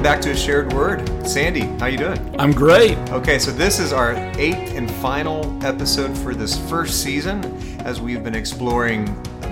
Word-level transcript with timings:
Welcome 0.00 0.14
back 0.14 0.22
to 0.22 0.30
a 0.30 0.34
shared 0.34 0.72
word. 0.72 1.28
Sandy, 1.28 1.60
how 1.78 1.84
you 1.84 1.98
doing? 1.98 2.40
I'm 2.40 2.52
great. 2.52 2.96
Okay, 3.10 3.38
so 3.38 3.50
this 3.50 3.78
is 3.78 3.92
our 3.92 4.14
eighth 4.38 4.74
and 4.74 4.90
final 4.90 5.62
episode 5.62 6.16
for 6.16 6.34
this 6.34 6.56
first 6.70 7.02
season 7.02 7.44
as 7.80 8.00
we've 8.00 8.24
been 8.24 8.34
exploring 8.34 9.04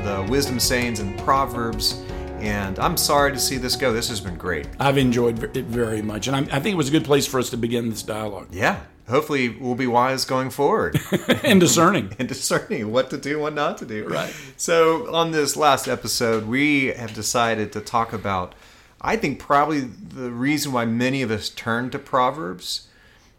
the 0.04 0.26
wisdom 0.30 0.58
sayings 0.58 1.00
and 1.00 1.18
proverbs. 1.18 2.02
And 2.38 2.78
I'm 2.78 2.96
sorry 2.96 3.32
to 3.32 3.38
see 3.38 3.58
this 3.58 3.76
go. 3.76 3.92
This 3.92 4.08
has 4.08 4.22
been 4.22 4.36
great. 4.36 4.68
I've 4.80 4.96
enjoyed 4.96 5.54
it 5.54 5.66
very 5.66 6.00
much, 6.00 6.28
and 6.28 6.34
I'm, 6.34 6.48
I 6.50 6.60
think 6.60 6.72
it 6.72 6.78
was 6.78 6.88
a 6.88 6.92
good 6.92 7.04
place 7.04 7.26
for 7.26 7.38
us 7.38 7.50
to 7.50 7.58
begin 7.58 7.90
this 7.90 8.02
dialogue 8.02 8.48
Yeah. 8.50 8.80
Hopefully, 9.06 9.50
we'll 9.50 9.74
be 9.74 9.86
wise 9.86 10.24
going 10.24 10.48
forward 10.48 10.98
and 11.44 11.60
discerning. 11.60 12.14
and 12.18 12.26
discerning 12.26 12.90
what 12.90 13.10
to 13.10 13.18
do, 13.18 13.38
what 13.38 13.54
not 13.54 13.76
to 13.78 13.86
do. 13.86 14.06
Right. 14.06 14.34
So, 14.56 15.14
on 15.14 15.30
this 15.30 15.56
last 15.56 15.88
episode, 15.88 16.46
we 16.46 16.86
have 16.86 17.12
decided 17.12 17.70
to 17.72 17.80
talk 17.80 18.14
about, 18.14 18.54
I 19.00 19.16
think, 19.16 19.38
probably 19.38 19.80
the 19.80 20.30
reason 20.30 20.72
why 20.72 20.84
many 20.84 21.22
of 21.22 21.30
us 21.30 21.48
turn 21.48 21.90
to 21.90 21.98
Proverbs 21.98 22.88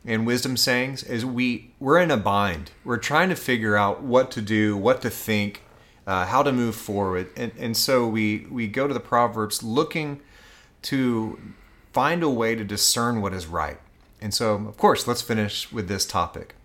and 0.06 0.26
wisdom 0.26 0.56
sayings 0.56 1.04
is 1.04 1.26
we 1.26 1.72
we're 1.80 2.00
in 2.00 2.12
a 2.12 2.18
bind. 2.18 2.72
We're 2.84 2.98
trying 2.98 3.30
to 3.30 3.36
figure 3.36 3.76
out 3.76 4.02
what 4.02 4.32
to 4.32 4.42
do, 4.42 4.78
what 4.78 5.02
to 5.02 5.10
think, 5.10 5.64
uh, 6.08 6.26
how 6.26 6.44
to 6.44 6.52
move 6.52 6.76
forward, 6.76 7.30
and 7.36 7.52
and 7.58 7.76
so 7.76 8.08
we 8.08 8.48
we 8.50 8.68
go 8.68 8.88
to 8.88 8.94
the 8.94 9.00
Proverbs 9.00 9.62
looking 9.62 10.22
to 10.84 11.40
find 11.92 12.24
a 12.24 12.30
way 12.30 12.56
to 12.56 12.64
discern 12.64 13.22
what 13.22 13.34
is 13.34 13.48
right. 13.48 13.80
And 14.22 14.34
so, 14.34 14.56
of 14.56 14.78
course, 14.78 15.08
let's 15.08 15.22
finish 15.22 15.72
with 15.72 15.88
this 15.88 16.06
topic. 16.06 16.56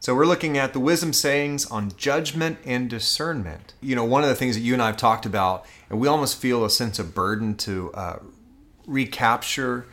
So, 0.00 0.14
we're 0.14 0.26
looking 0.26 0.58
at 0.58 0.72
the 0.72 0.80
wisdom 0.80 1.12
sayings 1.12 1.66
on 1.66 1.92
judgment 1.96 2.58
and 2.64 2.90
discernment. 2.90 3.72
You 3.80 3.96
know, 3.96 4.04
one 4.04 4.22
of 4.22 4.28
the 4.28 4.34
things 4.34 4.54
that 4.54 4.60
you 4.60 4.74
and 4.74 4.82
I 4.82 4.88
have 4.88 4.96
talked 4.96 5.24
about, 5.24 5.64
and 5.88 5.98
we 5.98 6.08
almost 6.08 6.38
feel 6.38 6.64
a 6.64 6.70
sense 6.70 6.98
of 6.98 7.14
burden 7.14 7.56
to 7.58 7.92
uh, 7.94 8.18
recapture 8.86 9.86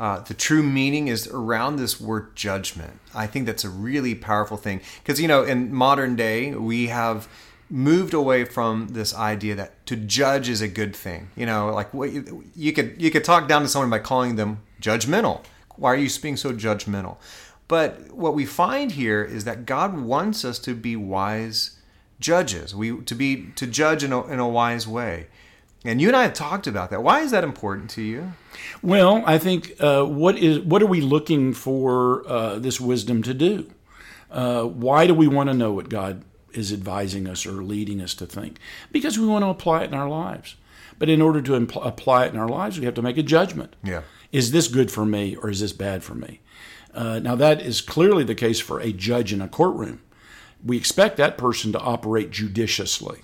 uh, 0.00 0.20
the 0.20 0.34
true 0.34 0.62
meaning 0.62 1.08
is 1.08 1.26
around 1.26 1.76
this 1.76 2.00
word 2.00 2.36
judgment. 2.36 3.00
I 3.14 3.26
think 3.26 3.46
that's 3.46 3.64
a 3.64 3.68
really 3.68 4.14
powerful 4.14 4.56
thing 4.56 4.80
because, 5.02 5.20
you 5.20 5.26
know, 5.26 5.42
in 5.42 5.74
modern 5.74 6.14
day, 6.14 6.54
we 6.54 6.86
have 6.86 7.28
moved 7.68 8.14
away 8.14 8.44
from 8.44 8.88
this 8.88 9.14
idea 9.14 9.54
that 9.56 9.84
to 9.86 9.96
judge 9.96 10.48
is 10.48 10.60
a 10.60 10.68
good 10.68 10.94
thing. 10.94 11.30
You 11.34 11.46
know, 11.46 11.70
like 11.70 11.92
what 11.92 12.12
you, 12.12 12.44
you 12.54 12.72
could 12.72 13.00
you 13.02 13.10
could 13.10 13.24
talk 13.24 13.48
down 13.48 13.62
to 13.62 13.68
someone 13.68 13.90
by 13.90 13.98
calling 13.98 14.36
them 14.36 14.60
judgmental. 14.80 15.42
Why 15.76 15.92
are 15.92 15.96
you 15.96 16.08
being 16.22 16.36
so 16.36 16.52
judgmental? 16.52 17.16
But 17.66 18.12
what 18.12 18.34
we 18.34 18.46
find 18.46 18.92
here 18.92 19.22
is 19.22 19.44
that 19.44 19.66
God 19.66 19.98
wants 20.00 20.44
us 20.44 20.58
to 20.60 20.74
be 20.74 20.94
wise 20.94 21.76
judges. 22.20 22.72
We 22.72 23.00
to 23.02 23.14
be 23.16 23.48
to 23.56 23.66
judge 23.66 24.04
in 24.04 24.12
a, 24.12 24.24
in 24.28 24.38
a 24.38 24.48
wise 24.48 24.86
way. 24.86 25.26
And 25.84 26.00
you 26.00 26.08
and 26.08 26.16
I 26.16 26.24
have 26.24 26.34
talked 26.34 26.66
about 26.66 26.90
that. 26.90 27.02
Why 27.02 27.20
is 27.20 27.30
that 27.30 27.44
important 27.44 27.90
to 27.90 28.02
you? 28.02 28.32
Well, 28.82 29.22
I 29.26 29.38
think 29.38 29.74
uh, 29.80 30.04
what 30.04 30.36
is 30.36 30.58
what 30.60 30.82
are 30.82 30.86
we 30.86 31.00
looking 31.00 31.54
for 31.54 32.28
uh, 32.28 32.58
this 32.58 32.80
wisdom 32.80 33.22
to 33.22 33.34
do? 33.34 33.70
Uh, 34.30 34.64
why 34.64 35.06
do 35.06 35.14
we 35.14 35.28
want 35.28 35.48
to 35.48 35.54
know 35.54 35.72
what 35.72 35.88
God 35.88 36.24
is 36.52 36.72
advising 36.72 37.28
us 37.28 37.46
or 37.46 37.62
leading 37.62 38.00
us 38.00 38.14
to 38.14 38.26
think? 38.26 38.58
Because 38.90 39.18
we 39.18 39.26
want 39.26 39.44
to 39.44 39.48
apply 39.48 39.84
it 39.84 39.88
in 39.88 39.94
our 39.94 40.08
lives. 40.08 40.56
But 40.98 41.08
in 41.08 41.22
order 41.22 41.40
to 41.42 41.52
impl- 41.52 41.86
apply 41.86 42.26
it 42.26 42.34
in 42.34 42.40
our 42.40 42.48
lives, 42.48 42.78
we 42.78 42.84
have 42.84 42.94
to 42.94 43.02
make 43.02 43.16
a 43.16 43.22
judgment. 43.22 43.76
Yeah. 43.84 44.02
Is 44.32 44.50
this 44.50 44.68
good 44.68 44.90
for 44.90 45.06
me 45.06 45.36
or 45.36 45.48
is 45.48 45.60
this 45.60 45.72
bad 45.72 46.02
for 46.02 46.14
me? 46.14 46.40
Uh, 46.92 47.20
now, 47.20 47.36
that 47.36 47.62
is 47.62 47.80
clearly 47.80 48.24
the 48.24 48.34
case 48.34 48.58
for 48.58 48.80
a 48.80 48.92
judge 48.92 49.32
in 49.32 49.40
a 49.40 49.48
courtroom. 49.48 50.00
We 50.64 50.76
expect 50.76 51.16
that 51.18 51.38
person 51.38 51.70
to 51.72 51.78
operate 51.78 52.30
judiciously. 52.30 53.20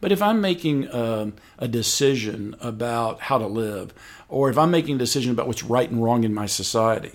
But 0.00 0.12
if 0.12 0.22
I'm 0.22 0.40
making 0.40 0.92
um, 0.94 1.34
a 1.58 1.66
decision 1.66 2.54
about 2.60 3.22
how 3.22 3.38
to 3.38 3.46
live, 3.46 3.92
or 4.28 4.48
if 4.48 4.56
I'm 4.56 4.70
making 4.70 4.96
a 4.96 4.98
decision 4.98 5.32
about 5.32 5.46
what's 5.46 5.64
right 5.64 5.90
and 5.90 6.02
wrong 6.02 6.24
in 6.24 6.32
my 6.32 6.46
society, 6.46 7.12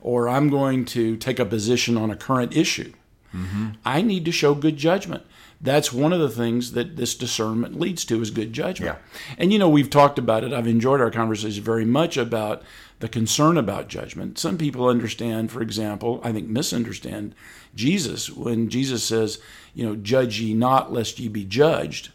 or 0.00 0.28
I'm 0.28 0.48
going 0.48 0.84
to 0.86 1.16
take 1.16 1.38
a 1.38 1.44
position 1.44 1.96
on 1.96 2.10
a 2.10 2.16
current 2.16 2.56
issue, 2.56 2.92
I 3.84 4.02
need 4.02 4.24
to 4.24 4.32
show 4.32 4.54
good 4.54 4.76
judgment. 4.76 5.24
That's 5.60 5.92
one 5.92 6.12
of 6.12 6.20
the 6.20 6.28
things 6.28 6.72
that 6.72 6.96
this 6.96 7.14
discernment 7.14 7.80
leads 7.80 8.04
to 8.06 8.20
is 8.20 8.30
good 8.30 8.52
judgment. 8.52 8.98
Yeah. 8.98 9.34
And 9.38 9.52
you 9.52 9.58
know, 9.58 9.68
we've 9.68 9.90
talked 9.90 10.18
about 10.18 10.44
it. 10.44 10.52
I've 10.52 10.66
enjoyed 10.66 11.00
our 11.00 11.10
conversation 11.10 11.64
very 11.64 11.84
much 11.84 12.16
about 12.16 12.62
the 12.98 13.08
concern 13.08 13.56
about 13.56 13.88
judgment. 13.88 14.38
Some 14.38 14.58
people 14.58 14.88
understand, 14.88 15.50
for 15.50 15.62
example, 15.62 16.20
I 16.22 16.32
think 16.32 16.48
misunderstand 16.48 17.34
Jesus 17.74 18.30
when 18.30 18.68
Jesus 18.68 19.04
says, 19.04 19.38
you 19.74 19.84
know, 19.84 19.96
judge 19.96 20.40
ye 20.40 20.54
not 20.54 20.92
lest 20.92 21.18
ye 21.18 21.28
be 21.28 21.44
judged. 21.44 22.10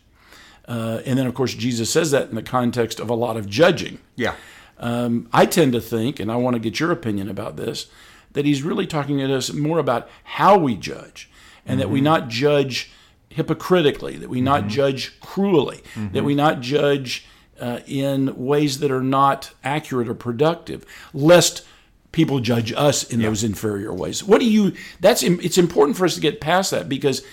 Uh, 0.67 1.01
and 1.05 1.17
then, 1.17 1.27
of 1.27 1.33
course, 1.33 1.53
Jesus 1.53 1.89
says 1.89 2.11
that 2.11 2.29
in 2.29 2.35
the 2.35 2.43
context 2.43 2.99
of 2.99 3.09
a 3.09 3.15
lot 3.15 3.37
of 3.37 3.47
judging. 3.47 3.99
Yeah. 4.15 4.35
Um, 4.79 5.29
I 5.33 5.45
tend 5.45 5.73
to 5.73 5.81
think, 5.81 6.19
and 6.19 6.31
I 6.31 6.35
want 6.37 6.55
to 6.55 6.59
get 6.59 6.79
your 6.79 6.91
opinion 6.91 7.29
about 7.29 7.57
this, 7.57 7.87
that 8.33 8.45
he's 8.45 8.63
really 8.63 8.87
talking 8.87 9.17
to 9.17 9.35
us 9.35 9.51
more 9.53 9.79
about 9.79 10.09
how 10.23 10.57
we 10.57 10.75
judge, 10.75 11.29
and 11.65 11.79
that 11.79 11.89
we 11.89 12.01
not 12.01 12.27
judge 12.27 12.91
hypocritically, 13.29 14.17
that 14.17 14.29
we 14.29 14.41
not 14.41 14.67
judge 14.67 15.19
cruelly, 15.19 15.81
that 16.13 16.23
we 16.23 16.35
not 16.35 16.59
judge 16.61 17.25
uh, 17.59 17.79
in 17.85 18.35
ways 18.35 18.79
that 18.79 18.91
are 18.91 19.03
not 19.03 19.53
accurate 19.63 20.09
or 20.09 20.15
productive, 20.15 20.85
lest 21.13 21.65
people 22.11 22.39
judge 22.39 22.73
us 22.73 23.03
in 23.03 23.21
those 23.21 23.43
inferior 23.43 23.93
ways. 23.93 24.23
What 24.23 24.41
do 24.41 24.49
you? 24.49 24.73
That's 24.99 25.23
it's 25.23 25.57
important 25.57 25.97
for 25.97 26.05
us 26.05 26.15
to 26.15 26.21
get 26.21 26.41
past 26.41 26.71
that 26.71 26.89
because 26.89 27.23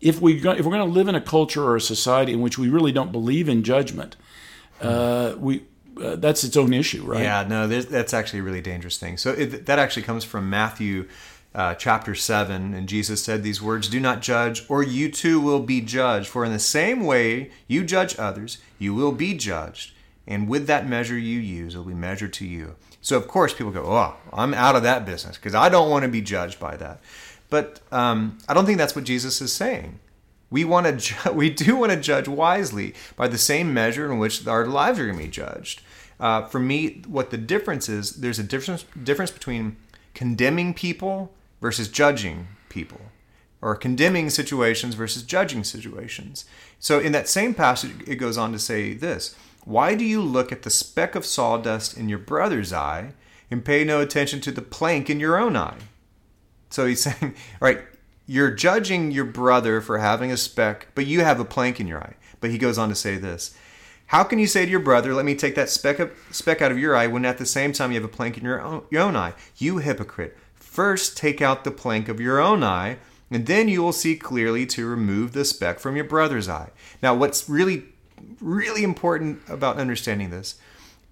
if 0.00 0.20
we 0.20 0.36
if 0.36 0.44
we're 0.44 0.76
going 0.76 0.78
to 0.78 0.84
live 0.84 1.08
in 1.08 1.14
a 1.14 1.20
culture 1.20 1.64
or 1.64 1.76
a 1.76 1.80
society 1.80 2.32
in 2.32 2.40
which 2.40 2.58
we 2.58 2.68
really 2.68 2.92
don't 2.92 3.12
believe 3.12 3.48
in 3.48 3.62
judgment, 3.62 4.16
uh, 4.80 5.34
we 5.38 5.64
uh, 6.00 6.16
that's 6.16 6.44
its 6.44 6.56
own 6.56 6.72
issue, 6.72 7.04
right? 7.04 7.22
Yeah, 7.22 7.46
no, 7.48 7.66
that's 7.66 8.14
actually 8.14 8.40
a 8.40 8.42
really 8.42 8.60
dangerous 8.60 8.98
thing. 8.98 9.16
So 9.16 9.32
it, 9.32 9.66
that 9.66 9.78
actually 9.78 10.02
comes 10.02 10.24
from 10.24 10.48
Matthew 10.48 11.08
uh, 11.54 11.74
chapter 11.74 12.14
7. 12.14 12.74
And 12.74 12.88
Jesus 12.88 13.22
said 13.22 13.42
these 13.42 13.60
words 13.62 13.88
Do 13.88 14.00
not 14.00 14.22
judge, 14.22 14.64
or 14.68 14.82
you 14.82 15.10
too 15.10 15.40
will 15.40 15.60
be 15.60 15.80
judged. 15.80 16.28
For 16.28 16.44
in 16.44 16.52
the 16.52 16.58
same 16.58 17.04
way 17.04 17.50
you 17.66 17.84
judge 17.84 18.18
others, 18.18 18.58
you 18.78 18.94
will 18.94 19.12
be 19.12 19.34
judged. 19.34 19.92
And 20.26 20.48
with 20.48 20.66
that 20.66 20.86
measure 20.86 21.18
you 21.18 21.40
use, 21.40 21.74
it 21.74 21.78
will 21.78 21.84
be 21.84 21.94
measured 21.94 22.32
to 22.34 22.46
you. 22.46 22.76
So, 23.00 23.16
of 23.16 23.26
course, 23.26 23.52
people 23.52 23.72
go, 23.72 23.84
Oh, 23.84 24.14
I'm 24.32 24.54
out 24.54 24.76
of 24.76 24.84
that 24.84 25.04
business 25.04 25.36
because 25.36 25.54
I 25.54 25.68
don't 25.68 25.90
want 25.90 26.04
to 26.04 26.08
be 26.08 26.22
judged 26.22 26.60
by 26.60 26.76
that. 26.76 27.00
But 27.50 27.80
um, 27.90 28.38
I 28.48 28.54
don't 28.54 28.64
think 28.64 28.78
that's 28.78 28.96
what 28.96 29.04
Jesus 29.04 29.40
is 29.40 29.52
saying. 29.52 29.98
We 30.52 30.64
want 30.64 30.86
to, 30.86 30.92
ju- 30.92 31.32
we 31.32 31.50
do 31.50 31.74
want 31.74 31.90
to 31.90 32.00
judge 32.00 32.28
wisely 32.28 32.94
by 33.16 33.26
the 33.26 33.38
same 33.38 33.74
measure 33.74 34.12
in 34.12 34.18
which 34.18 34.46
our 34.46 34.66
lives 34.66 35.00
are 35.00 35.06
going 35.06 35.18
to 35.18 35.24
be 35.24 35.30
judged. 35.30 35.82
Uh, 36.20 36.46
for 36.46 36.60
me, 36.60 37.02
what 37.08 37.30
the 37.30 37.38
difference 37.38 37.88
is, 37.88 38.16
there's 38.16 38.38
a 38.38 38.44
difference 38.44 38.84
difference 39.02 39.32
between 39.32 39.76
condemning 40.14 40.72
people 40.72 41.32
versus 41.60 41.88
judging 41.88 42.46
people, 42.68 43.00
or 43.60 43.74
condemning 43.74 44.30
situations 44.30 44.94
versus 44.94 45.24
judging 45.24 45.64
situations. 45.64 46.44
So, 46.78 47.00
in 47.00 47.10
that 47.12 47.28
same 47.28 47.54
passage, 47.54 47.92
it 48.06 48.16
goes 48.16 48.38
on 48.38 48.52
to 48.52 48.58
say 48.60 48.94
this: 48.94 49.34
Why 49.64 49.96
do 49.96 50.04
you 50.04 50.22
look 50.22 50.52
at 50.52 50.62
the 50.62 50.70
speck 50.70 51.16
of 51.16 51.26
sawdust 51.26 51.96
in 51.96 52.08
your 52.08 52.20
brother's 52.20 52.72
eye 52.72 53.14
and 53.50 53.64
pay 53.64 53.82
no 53.82 54.00
attention 54.00 54.40
to 54.42 54.52
the 54.52 54.62
plank 54.62 55.10
in 55.10 55.18
your 55.18 55.36
own 55.36 55.56
eye? 55.56 55.78
So 56.70 56.86
he's 56.86 57.02
saying, 57.02 57.34
all 57.60 57.68
right, 57.68 57.82
you're 58.32 58.50
judging 58.50 59.10
your 59.10 59.26
brother 59.26 59.82
for 59.82 59.98
having 59.98 60.32
a 60.32 60.38
speck, 60.38 60.88
but 60.94 61.04
you 61.04 61.20
have 61.20 61.38
a 61.38 61.44
plank 61.44 61.78
in 61.78 61.86
your 61.86 62.00
eye. 62.00 62.14
But 62.40 62.50
he 62.50 62.56
goes 62.56 62.78
on 62.78 62.88
to 62.88 62.94
say 62.94 63.18
this 63.18 63.54
How 64.06 64.24
can 64.24 64.38
you 64.38 64.46
say 64.46 64.64
to 64.64 64.70
your 64.70 64.80
brother, 64.80 65.12
Let 65.12 65.26
me 65.26 65.34
take 65.34 65.54
that 65.56 65.68
speck, 65.68 65.98
of, 65.98 66.10
speck 66.30 66.62
out 66.62 66.72
of 66.72 66.78
your 66.78 66.96
eye, 66.96 67.08
when 67.08 67.26
at 67.26 67.36
the 67.36 67.44
same 67.44 67.74
time 67.74 67.92
you 67.92 68.00
have 68.00 68.08
a 68.08 68.12
plank 68.12 68.38
in 68.38 68.44
your 68.44 68.62
own, 68.62 68.84
your 68.88 69.02
own 69.02 69.16
eye? 69.16 69.34
You 69.58 69.78
hypocrite. 69.78 70.38
First 70.54 71.14
take 71.18 71.42
out 71.42 71.64
the 71.64 71.70
plank 71.70 72.08
of 72.08 72.20
your 72.20 72.40
own 72.40 72.64
eye, 72.64 72.96
and 73.30 73.44
then 73.44 73.68
you 73.68 73.82
will 73.82 73.92
see 73.92 74.16
clearly 74.16 74.64
to 74.64 74.88
remove 74.88 75.34
the 75.34 75.44
speck 75.44 75.78
from 75.78 75.94
your 75.94 76.06
brother's 76.06 76.48
eye. 76.48 76.70
Now, 77.02 77.14
what's 77.14 77.50
really, 77.50 77.84
really 78.40 78.82
important 78.82 79.42
about 79.46 79.76
understanding 79.76 80.30
this 80.30 80.54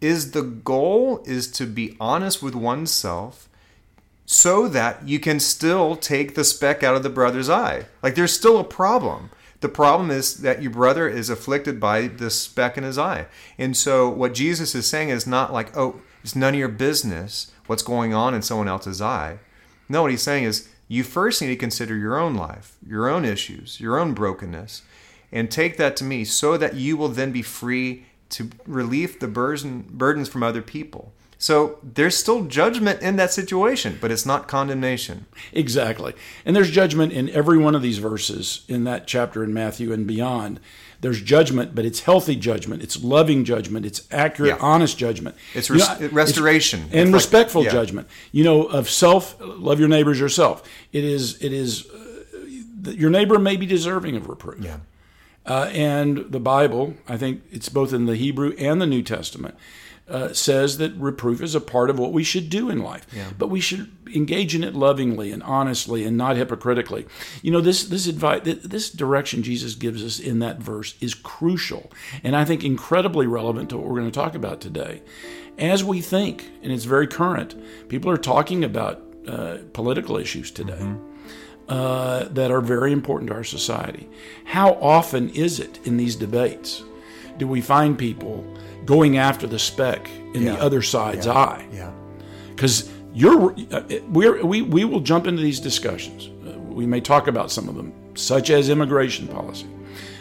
is 0.00 0.30
the 0.30 0.42
goal 0.42 1.22
is 1.26 1.50
to 1.50 1.66
be 1.66 1.98
honest 2.00 2.42
with 2.42 2.54
oneself 2.54 3.49
so 4.32 4.68
that 4.68 5.08
you 5.08 5.18
can 5.18 5.40
still 5.40 5.96
take 5.96 6.36
the 6.36 6.44
speck 6.44 6.84
out 6.84 6.94
of 6.94 7.02
the 7.02 7.10
brother's 7.10 7.50
eye. 7.50 7.84
Like 8.00 8.14
there's 8.14 8.32
still 8.32 8.60
a 8.60 8.64
problem. 8.64 9.30
The 9.58 9.68
problem 9.68 10.08
is 10.12 10.42
that 10.42 10.62
your 10.62 10.70
brother 10.70 11.08
is 11.08 11.28
afflicted 11.28 11.80
by 11.80 12.06
this 12.06 12.40
speck 12.40 12.78
in 12.78 12.84
his 12.84 12.96
eye. 12.96 13.26
And 13.58 13.76
so 13.76 14.08
what 14.08 14.32
Jesus 14.32 14.72
is 14.72 14.86
saying 14.86 15.08
is 15.08 15.26
not 15.26 15.52
like, 15.52 15.76
oh, 15.76 16.00
it's 16.22 16.36
none 16.36 16.54
of 16.54 16.60
your 16.60 16.68
business 16.68 17.50
what's 17.66 17.82
going 17.82 18.14
on 18.14 18.32
in 18.32 18.40
someone 18.40 18.68
else's 18.68 19.02
eye. 19.02 19.40
No, 19.88 20.02
what 20.02 20.12
he's 20.12 20.22
saying 20.22 20.44
is 20.44 20.68
you 20.86 21.02
first 21.02 21.42
need 21.42 21.48
to 21.48 21.56
consider 21.56 21.96
your 21.96 22.16
own 22.16 22.36
life, 22.36 22.76
your 22.86 23.08
own 23.08 23.24
issues, 23.24 23.80
your 23.80 23.98
own 23.98 24.14
brokenness, 24.14 24.82
and 25.32 25.50
take 25.50 25.76
that 25.76 25.96
to 25.96 26.04
me 26.04 26.24
so 26.24 26.56
that 26.56 26.76
you 26.76 26.96
will 26.96 27.08
then 27.08 27.32
be 27.32 27.42
free 27.42 28.06
to 28.28 28.50
relieve 28.64 29.18
the 29.18 29.26
burden, 29.26 29.86
burdens 29.90 30.28
from 30.28 30.44
other 30.44 30.62
people. 30.62 31.12
So 31.42 31.78
there's 31.82 32.18
still 32.18 32.44
judgment 32.44 33.00
in 33.00 33.16
that 33.16 33.32
situation, 33.32 33.96
but 33.98 34.10
it's 34.10 34.26
not 34.26 34.46
condemnation. 34.46 35.24
Exactly. 35.54 36.12
And 36.44 36.54
there's 36.54 36.70
judgment 36.70 37.14
in 37.14 37.30
every 37.30 37.56
one 37.56 37.74
of 37.74 37.80
these 37.80 37.96
verses 37.96 38.62
in 38.68 38.84
that 38.84 39.06
chapter 39.06 39.42
in 39.42 39.54
Matthew 39.54 39.90
and 39.90 40.06
beyond. 40.06 40.60
There's 41.00 41.22
judgment, 41.22 41.74
but 41.74 41.86
it's 41.86 42.00
healthy 42.00 42.36
judgment. 42.36 42.82
It's 42.82 43.02
loving 43.02 43.44
judgment. 43.46 43.86
It's 43.86 44.02
accurate, 44.12 44.50
Yeah. 44.50 44.58
honest 44.60 44.98
judgment. 44.98 45.34
It's 45.54 45.70
You 45.70 45.76
know, 45.78 46.08
restoration. 46.12 46.80
and 46.92 46.92
It's 46.92 47.06
like- 47.06 47.14
respectful 47.14 47.64
yeah. 47.64 47.70
judgment. 47.72 48.06
You 48.32 48.44
know, 48.44 48.64
of 48.64 48.90
self, 48.90 49.34
love 49.40 49.80
your 49.80 49.88
neighbors 49.88 50.20
yourself. 50.20 50.62
It 50.92 51.04
is. 51.04 51.38
It 51.42 51.54
is. 51.54 51.86
Uh, 51.86 52.90
your 52.90 53.08
neighbor 53.08 53.38
may 53.38 53.56
be 53.56 53.64
deserving 53.64 54.14
of 54.16 54.28
reproof. 54.28 54.62
Yeah. 54.62 54.76
Uh, 55.46 55.70
and 55.72 56.26
the 56.30 56.38
Bible, 56.40 56.96
I 57.08 57.16
think 57.16 57.40
it's 57.50 57.70
both 57.70 57.94
in 57.94 58.04
the 58.04 58.16
Hebrew 58.16 58.52
and 58.58 58.78
the 58.80 58.86
New 58.86 59.00
Testament, 59.02 59.54
uh, 60.10 60.32
says 60.32 60.78
that 60.78 60.92
reproof 60.94 61.40
is 61.40 61.54
a 61.54 61.60
part 61.60 61.90
of 61.90 61.98
what 61.98 62.12
we 62.12 62.24
should 62.24 62.50
do 62.50 62.68
in 62.68 62.78
life. 62.78 63.06
But 63.38 63.48
we 63.48 63.60
should 63.60 63.90
engage 64.14 64.54
in 64.54 64.64
it 64.64 64.74
lovingly 64.74 65.30
and 65.30 65.42
honestly 65.42 66.04
and 66.04 66.16
not 66.16 66.36
hypocritically. 66.36 67.06
You 67.42 67.52
know, 67.52 67.60
this 67.60 67.84
this 67.84 68.06
advice, 68.06 68.42
this 68.44 68.90
direction 68.90 69.42
Jesus 69.42 69.74
gives 69.74 70.04
us 70.04 70.18
in 70.18 70.40
that 70.40 70.58
verse 70.58 70.94
is 71.00 71.14
crucial, 71.14 71.90
and 72.24 72.36
I 72.36 72.44
think 72.44 72.64
incredibly 72.64 73.26
relevant 73.26 73.70
to 73.70 73.76
what 73.76 73.86
we're 73.86 74.00
going 74.00 74.10
to 74.10 74.20
talk 74.20 74.34
about 74.34 74.60
today. 74.60 75.02
As 75.58 75.84
we 75.84 76.00
think, 76.00 76.50
and 76.62 76.72
it's 76.72 76.84
very 76.84 77.06
current, 77.06 77.54
people 77.88 78.10
are 78.10 78.16
talking 78.16 78.64
about 78.64 79.02
uh, 79.28 79.58
political 79.72 80.16
issues 80.16 80.50
today 80.50 80.94
uh, 81.68 82.24
that 82.24 82.50
are 82.50 82.60
very 82.60 82.92
important 82.92 83.30
to 83.30 83.36
our 83.36 83.44
society. 83.44 84.08
How 84.44 84.72
often 84.74 85.30
is 85.30 85.60
it 85.60 85.78
in 85.86 85.96
these 85.96 86.16
debates 86.16 86.82
do 87.38 87.46
we 87.46 87.60
find 87.62 87.98
people 87.98 88.44
going 88.90 89.18
after 89.18 89.46
the 89.46 89.58
speck 89.58 90.10
in 90.34 90.42
Yeah. 90.42 90.56
the 90.56 90.60
other 90.60 90.82
side's 90.82 91.26
eye? 91.28 91.64
Yeah. 91.72 91.92
Because 92.48 92.90
you're 93.14 93.52
uh, 93.72 93.82
we're, 94.08 94.44
we 94.44 94.62
we 94.62 94.84
will 94.84 95.00
jump 95.00 95.26
into 95.28 95.42
these 95.42 95.60
discussions. 95.60 96.28
Uh, 96.46 96.58
we 96.58 96.86
may 96.86 97.00
talk 97.00 97.28
about 97.28 97.52
some 97.52 97.68
of 97.68 97.76
them, 97.76 97.92
such 98.16 98.50
as 98.50 98.68
immigration 98.68 99.28
policy, 99.28 99.66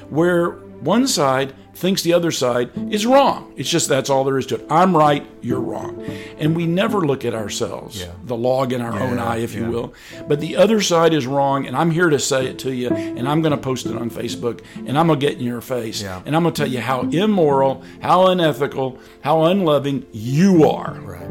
where 0.10 0.58
one 0.82 1.08
side 1.08 1.54
thinks 1.74 2.02
the 2.02 2.12
other 2.14 2.32
side 2.32 2.70
is 2.92 3.06
wrong. 3.06 3.54
It's 3.56 3.70
just 3.70 3.88
that's 3.88 4.10
all 4.10 4.24
there 4.26 4.38
is 4.38 4.46
to 4.48 4.56
it. 4.56 4.66
I'm 4.70 4.96
right, 4.96 5.26
you're 5.42 5.62
wrong, 5.62 6.04
and 6.38 6.54
we 6.56 6.66
never 6.68 7.00
look 7.02 7.24
at 7.24 7.34
ourselves, 7.34 8.02
Yeah. 8.02 8.12
the 8.26 8.36
log 8.36 8.74
in 8.74 8.82
our 8.82 9.00
own 9.00 9.18
eye, 9.18 9.38
if 9.38 9.56
you 9.56 9.66
will. 9.66 9.94
But 10.28 10.42
the 10.42 10.58
other 10.58 10.82
side 10.82 11.14
is 11.14 11.26
wrong, 11.26 11.66
and 11.68 11.78
I'm 11.78 11.92
here 11.92 12.10
to 12.10 12.20
say 12.20 12.48
it 12.48 12.60
to 12.60 12.74
you, 12.74 12.90
and 12.90 13.28
I'm 13.30 13.42
going 13.42 13.52
to 13.52 13.58
post 13.58 13.86
it 13.86 13.96
on 13.96 14.10
Facebook, 14.10 14.60
and 14.86 14.98
I'm 14.98 15.08
going 15.08 15.20
to 15.20 15.26
get 15.26 15.38
in 15.38 15.44
your 15.46 15.62
face, 15.62 16.02
Yeah. 16.02 16.22
and 16.26 16.36
I'm 16.36 16.44
going 16.44 16.54
to 16.54 16.62
tell 16.64 16.70
you 16.72 16.82
how 16.82 17.02
immoral, 17.02 17.82
how 18.02 18.28
unethical, 18.28 18.98
how 19.22 19.46
unloving 19.46 20.06
you 20.12 20.70
are. 20.70 20.96
Right. 21.02 21.30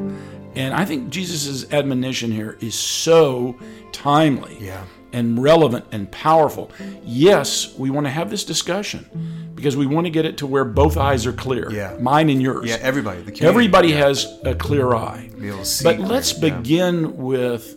And 0.54 0.74
I 0.74 0.86
think 0.86 1.10
Jesus' 1.10 1.70
admonition 1.72 2.32
here 2.32 2.56
is 2.60 2.74
so 2.74 3.56
timely 3.92 4.56
Yeah. 4.60 4.84
And 5.12 5.42
relevant 5.42 5.84
and 5.92 6.10
powerful. 6.10 6.70
Yes, 7.04 7.74
we 7.78 7.90
want 7.90 8.06
to 8.06 8.10
have 8.10 8.30
this 8.30 8.44
discussion 8.44 9.06
because 9.54 9.76
we 9.76 9.86
want 9.86 10.06
to 10.06 10.10
get 10.10 10.24
it 10.24 10.38
to 10.38 10.46
where 10.46 10.64
both 10.64 10.96
eyes 10.96 11.26
are 11.26 11.32
clear 11.32 11.70
Yeah. 11.72 11.96
mine 12.00 12.30
and 12.30 12.40
yours. 12.40 12.68
Yeah. 12.68 12.78
Everybody. 12.80 13.22
The. 13.22 13.44
Everybody 13.44 13.88
Yeah. 13.88 14.06
has 14.06 14.38
a 14.44 14.54
clear 14.54 14.94
eye. 14.94 15.30
Be 15.38 15.48
able 15.48 15.58
to 15.58 15.64
see 15.64 15.84
But 15.84 15.96
clear, 15.96 16.06
let's 16.08 16.32
yeah. 16.40 16.56
begin 16.56 17.16
with 17.16 17.76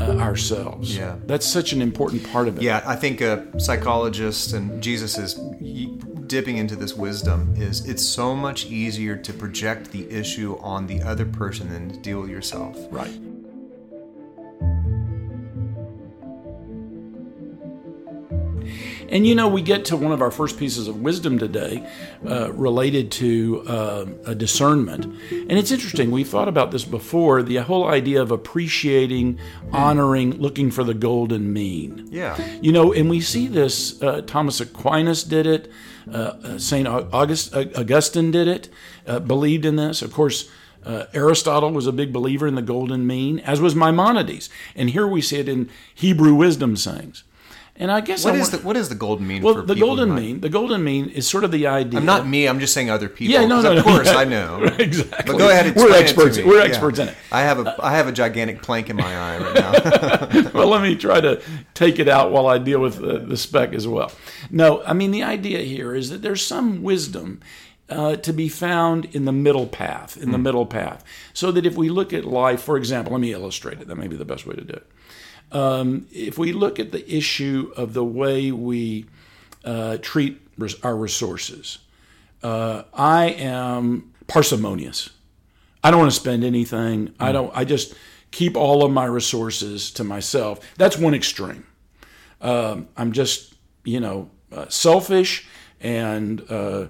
uh, 0.00 0.04
ourselves. 0.18 0.94
Yeah. 0.96 1.16
That's 1.26 1.46
such 1.46 1.72
an 1.72 1.80
important 1.82 2.30
part 2.32 2.48
of 2.48 2.56
it. 2.58 2.62
Yeah, 2.62 2.82
I 2.86 2.96
think 2.96 3.20
a 3.20 3.46
psychologist 3.58 4.52
and 4.52 4.82
Jesus 4.82 5.16
is 5.18 5.34
dipping 6.26 6.58
into 6.58 6.76
this 6.76 6.94
wisdom 6.94 7.54
is 7.56 7.86
it's 7.88 8.04
so 8.04 8.36
much 8.36 8.66
easier 8.66 9.16
to 9.16 9.32
project 9.32 9.90
the 9.90 10.08
issue 10.10 10.56
on 10.60 10.86
the 10.86 11.02
other 11.02 11.24
person 11.24 11.68
than 11.70 11.90
to 11.90 11.96
deal 11.98 12.20
with 12.20 12.30
yourself. 12.30 12.76
Right. 12.90 13.10
And 19.10 19.26
you 19.26 19.34
know, 19.34 19.48
we 19.48 19.60
get 19.60 19.84
to 19.86 19.96
one 19.96 20.12
of 20.12 20.22
our 20.22 20.30
first 20.30 20.58
pieces 20.58 20.86
of 20.88 21.02
wisdom 21.02 21.38
today 21.38 21.86
uh, 22.26 22.52
related 22.52 23.10
to 23.12 23.62
uh, 23.66 24.06
a 24.26 24.34
discernment. 24.34 25.04
And 25.30 25.52
it's 25.52 25.70
interesting, 25.70 26.10
we've 26.10 26.28
thought 26.28 26.48
about 26.48 26.70
this 26.70 26.84
before 26.84 27.42
the 27.42 27.56
whole 27.56 27.88
idea 27.88 28.22
of 28.22 28.30
appreciating, 28.30 29.38
honoring, 29.72 30.38
looking 30.38 30.70
for 30.70 30.84
the 30.84 30.94
golden 30.94 31.52
mean. 31.52 32.08
Yeah. 32.10 32.40
You 32.60 32.72
know, 32.72 32.92
and 32.92 33.10
we 33.10 33.20
see 33.20 33.48
this. 33.48 34.00
Uh, 34.00 34.22
Thomas 34.22 34.60
Aquinas 34.60 35.24
did 35.24 35.46
it. 35.46 35.70
Uh, 36.10 36.16
uh, 36.16 36.58
Saint 36.58 36.88
August, 36.88 37.54
uh, 37.54 37.66
Augustine 37.76 38.30
did 38.30 38.48
it. 38.48 38.68
Uh, 39.06 39.18
believed 39.18 39.64
in 39.64 39.76
this. 39.76 40.02
Of 40.02 40.12
course, 40.12 40.48
uh, 40.84 41.06
Aristotle 41.12 41.72
was 41.72 41.86
a 41.86 41.92
big 41.92 42.12
believer 42.12 42.46
in 42.46 42.54
the 42.54 42.62
golden 42.62 43.06
mean, 43.06 43.40
as 43.40 43.60
was 43.60 43.74
Maimonides. 43.74 44.48
And 44.74 44.90
here 44.90 45.06
we 45.06 45.20
see 45.20 45.38
it 45.38 45.48
in 45.48 45.68
Hebrew 45.94 46.34
wisdom 46.34 46.76
sayings. 46.76 47.24
And 47.80 47.90
I 47.90 48.02
guess 48.02 48.26
What 48.26 48.34
I 48.34 48.38
is 48.38 48.50
the 48.50 48.58
what 48.58 48.76
is 48.76 48.90
the 48.90 48.94
golden 48.94 49.26
mean 49.26 49.42
well, 49.42 49.54
for 49.54 49.62
the 49.62 49.72
people 49.72 49.88
golden 49.96 50.14
mean. 50.14 50.40
The 50.40 50.50
golden 50.50 50.84
mean 50.84 51.08
is 51.08 51.26
sort 51.26 51.44
of 51.44 51.50
the 51.50 51.66
idea. 51.66 51.98
I'm 51.98 52.04
not 52.04 52.26
me. 52.26 52.46
I'm 52.46 52.60
just 52.60 52.74
saying 52.74 52.90
other 52.90 53.08
people. 53.08 53.32
Yeah, 53.32 53.46
no, 53.46 53.62
no, 53.62 53.70
Of 53.70 53.76
no, 53.78 53.82
course, 53.82 54.06
yeah. 54.08 54.18
I 54.18 54.24
know. 54.34 54.62
exactly. 54.78 55.32
But 55.32 55.38
go 55.38 55.48
ahead. 55.48 55.74
We're 55.74 55.86
explain 55.86 55.88
it 55.88 55.92
to 55.94 55.98
experts. 55.98 56.38
We're 56.44 56.58
Yeah. 56.58 56.64
experts 56.66 56.98
in 56.98 57.08
it. 57.08 57.16
I 57.32 57.40
have 57.40 57.58
a 57.66 57.74
I 57.82 57.92
have 57.96 58.06
a 58.06 58.12
gigantic 58.12 58.60
plank 58.62 58.90
in 58.90 58.96
my 58.96 59.16
eye 59.16 59.38
right 59.38 59.54
now. 59.54 60.50
well, 60.54 60.68
let 60.68 60.82
me 60.82 60.94
try 60.94 61.22
to 61.22 61.40
take 61.72 61.98
it 61.98 62.06
out 62.06 62.30
while 62.32 62.46
I 62.48 62.58
deal 62.58 62.80
with 62.80 62.96
the, 63.00 63.18
the 63.18 63.38
speck 63.38 63.72
as 63.72 63.88
well. 63.88 64.12
No, 64.50 64.82
I 64.84 64.92
mean, 64.92 65.10
the 65.10 65.22
idea 65.22 65.60
here 65.60 65.94
is 65.94 66.10
that 66.10 66.20
there's 66.20 66.44
some 66.44 66.82
wisdom 66.82 67.40
uh, 67.88 68.16
to 68.16 68.32
be 68.34 68.50
found 68.50 69.06
in 69.06 69.24
the 69.24 69.32
middle 69.32 69.66
path, 69.66 70.18
in 70.18 70.32
the 70.32 70.38
middle 70.38 70.66
path. 70.66 71.02
So 71.32 71.50
that 71.52 71.64
if 71.64 71.76
we 71.76 71.88
look 71.88 72.12
at 72.12 72.26
life, 72.26 72.60
for 72.60 72.76
example, 72.76 73.12
let 73.14 73.22
me 73.22 73.32
illustrate 73.32 73.80
it. 73.80 73.88
That 73.88 73.96
may 73.96 74.06
be 74.06 74.16
the 74.16 74.26
best 74.26 74.46
way 74.46 74.54
to 74.54 74.60
do 74.62 74.74
it. 74.74 74.86
Um, 75.52 76.06
if 76.12 76.38
we 76.38 76.52
look 76.52 76.78
at 76.78 76.92
the 76.92 77.12
issue 77.12 77.72
of 77.76 77.94
the 77.94 78.04
way 78.04 78.52
we 78.52 79.06
uh, 79.64 79.98
treat 80.00 80.40
res- 80.56 80.80
our 80.82 80.96
resources, 80.96 81.78
uh, 82.42 82.84
I 82.94 83.30
am 83.30 84.12
parsimonious. 84.26 85.10
I 85.82 85.90
don't 85.90 86.00
want 86.00 86.12
to 86.12 86.20
spend 86.20 86.44
anything. 86.44 87.14
I 87.18 87.32
don't. 87.32 87.50
I 87.54 87.64
just 87.64 87.94
keep 88.30 88.56
all 88.56 88.84
of 88.84 88.92
my 88.92 89.04
resources 89.04 89.90
to 89.92 90.04
myself. 90.04 90.60
That's 90.76 90.96
one 90.96 91.14
extreme. 91.14 91.66
Um, 92.40 92.88
I'm 92.96 93.12
just, 93.12 93.54
you 93.84 94.00
know, 94.00 94.30
uh, 94.52 94.68
selfish 94.68 95.48
and 95.80 96.42
uh, 96.50 96.86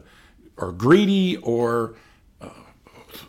or 0.57 0.73
greedy 0.73 1.37
or 1.39 1.95
uh, 2.41 2.49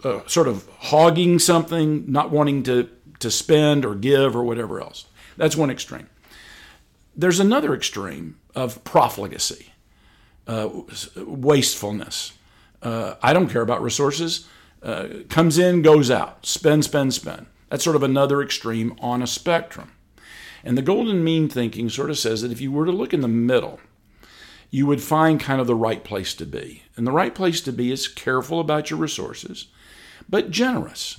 uh, 0.03 0.27
sort 0.27 0.47
of 0.47 0.67
hogging 0.79 1.39
something, 1.39 2.11
not 2.11 2.31
wanting 2.31 2.63
to 2.63 2.89
to 3.19 3.31
spend 3.31 3.85
or 3.85 3.95
give 3.95 4.35
or 4.35 4.43
whatever 4.43 4.81
else. 4.81 5.05
That's 5.37 5.55
one 5.55 5.69
extreme. 5.69 6.09
There's 7.15 7.39
another 7.39 7.73
extreme 7.73 8.39
of 8.55 8.83
profligacy, 8.83 9.73
uh, 10.47 10.69
wastefulness. 11.17 12.33
Uh, 12.81 13.15
I 13.21 13.33
don't 13.33 13.49
care 13.49 13.61
about 13.61 13.83
resources. 13.83 14.47
Uh, 14.81 15.07
comes 15.29 15.57
in, 15.57 15.81
goes 15.81 16.09
out. 16.09 16.45
Spend, 16.45 16.83
spend, 16.83 17.13
spend. 17.13 17.45
That's 17.69 17.83
sort 17.83 17.95
of 17.95 18.03
another 18.03 18.41
extreme 18.41 18.95
on 18.99 19.21
a 19.21 19.27
spectrum. 19.27 19.91
And 20.63 20.77
the 20.77 20.81
golden 20.81 21.23
mean 21.23 21.49
thinking 21.49 21.89
sort 21.89 22.09
of 22.09 22.17
says 22.17 22.41
that 22.41 22.51
if 22.51 22.61
you 22.61 22.71
were 22.71 22.85
to 22.85 22.91
look 22.91 23.13
in 23.13 23.21
the 23.21 23.27
middle, 23.27 23.79
you 24.69 24.85
would 24.85 25.01
find 25.01 25.39
kind 25.39 25.59
of 25.59 25.67
the 25.67 25.75
right 25.75 26.03
place 26.03 26.33
to 26.35 26.45
be. 26.45 26.83
And 26.95 27.05
the 27.05 27.11
right 27.11 27.35
place 27.35 27.61
to 27.61 27.73
be 27.73 27.91
is 27.91 28.07
careful 28.07 28.59
about 28.59 28.89
your 28.89 28.99
resources, 28.99 29.67
but 30.29 30.49
generous 30.51 31.17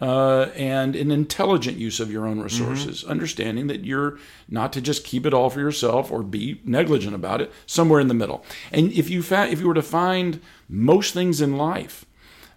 uh, 0.00 0.42
and 0.54 0.96
an 0.96 1.10
intelligent 1.10 1.76
use 1.78 2.00
of 2.00 2.10
your 2.10 2.26
own 2.26 2.40
resources, 2.40 3.04
understanding 3.04 3.66
that 3.68 3.84
you're 3.84 4.18
not 4.48 4.72
to 4.72 4.80
just 4.80 5.04
keep 5.04 5.26
it 5.26 5.34
all 5.34 5.50
for 5.50 5.60
yourself 5.60 6.10
or 6.10 6.22
be 6.22 6.60
negligent 6.64 7.14
about 7.14 7.40
it, 7.40 7.52
somewhere 7.66 8.00
in 8.00 8.08
the 8.08 8.14
middle. 8.14 8.44
And 8.72 8.92
if 8.92 9.10
you 9.10 9.22
fa- 9.22 9.48
if 9.50 9.60
you 9.60 9.68
were 9.68 9.74
to 9.74 9.82
find 9.82 10.40
most 10.68 11.14
things 11.14 11.40
in 11.40 11.56
life, 11.56 12.04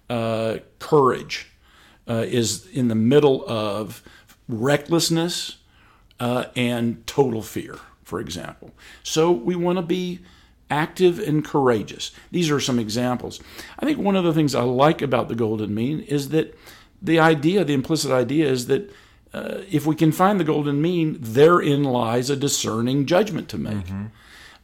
uh, 0.10 0.58
courage 0.80 1.52
uh, 2.10 2.26
is 2.28 2.66
in 2.68 2.88
the 2.88 2.96
middle 2.96 3.44
of 3.48 4.02
recklessness 4.48 5.58
uh, 6.20 6.46
and 6.56 7.06
total 7.06 7.42
fear, 7.42 7.78
for 8.04 8.20
example. 8.20 8.72
So 9.04 9.32
we 9.32 9.56
want 9.56 9.78
to 9.78 9.82
be 9.82 10.20
active 10.70 11.20
and 11.20 11.46
courageous. 11.46 12.12
These 12.32 12.52
are 12.52 12.60
some 12.60 12.80
examples. 12.80 13.40
I 13.80 13.86
think 13.86 14.00
one 14.00 14.16
of 14.16 14.24
the 14.24 14.34
things 14.34 14.54
I 14.54 14.64
like 14.64 15.02
about 15.02 15.30
the 15.30 15.36
golden 15.36 15.74
mean 15.74 16.02
is 16.02 16.30
that 16.30 16.58
the 17.02 17.20
idea, 17.20 17.64
the 17.64 17.74
implicit 17.74 18.12
idea, 18.12 18.50
is 18.50 18.68
that 18.68 18.92
uh, 19.34 19.62
if 19.70 19.86
we 19.86 19.96
can 19.96 20.12
find 20.12 20.40
the 20.40 20.44
golden 20.44 20.82
mean, 20.82 21.18
therein 21.20 21.84
lies 21.84 22.30
a 22.30 22.36
discerning 22.36 23.06
judgment 23.06 23.50
to 23.50 23.58
make. 23.58 23.86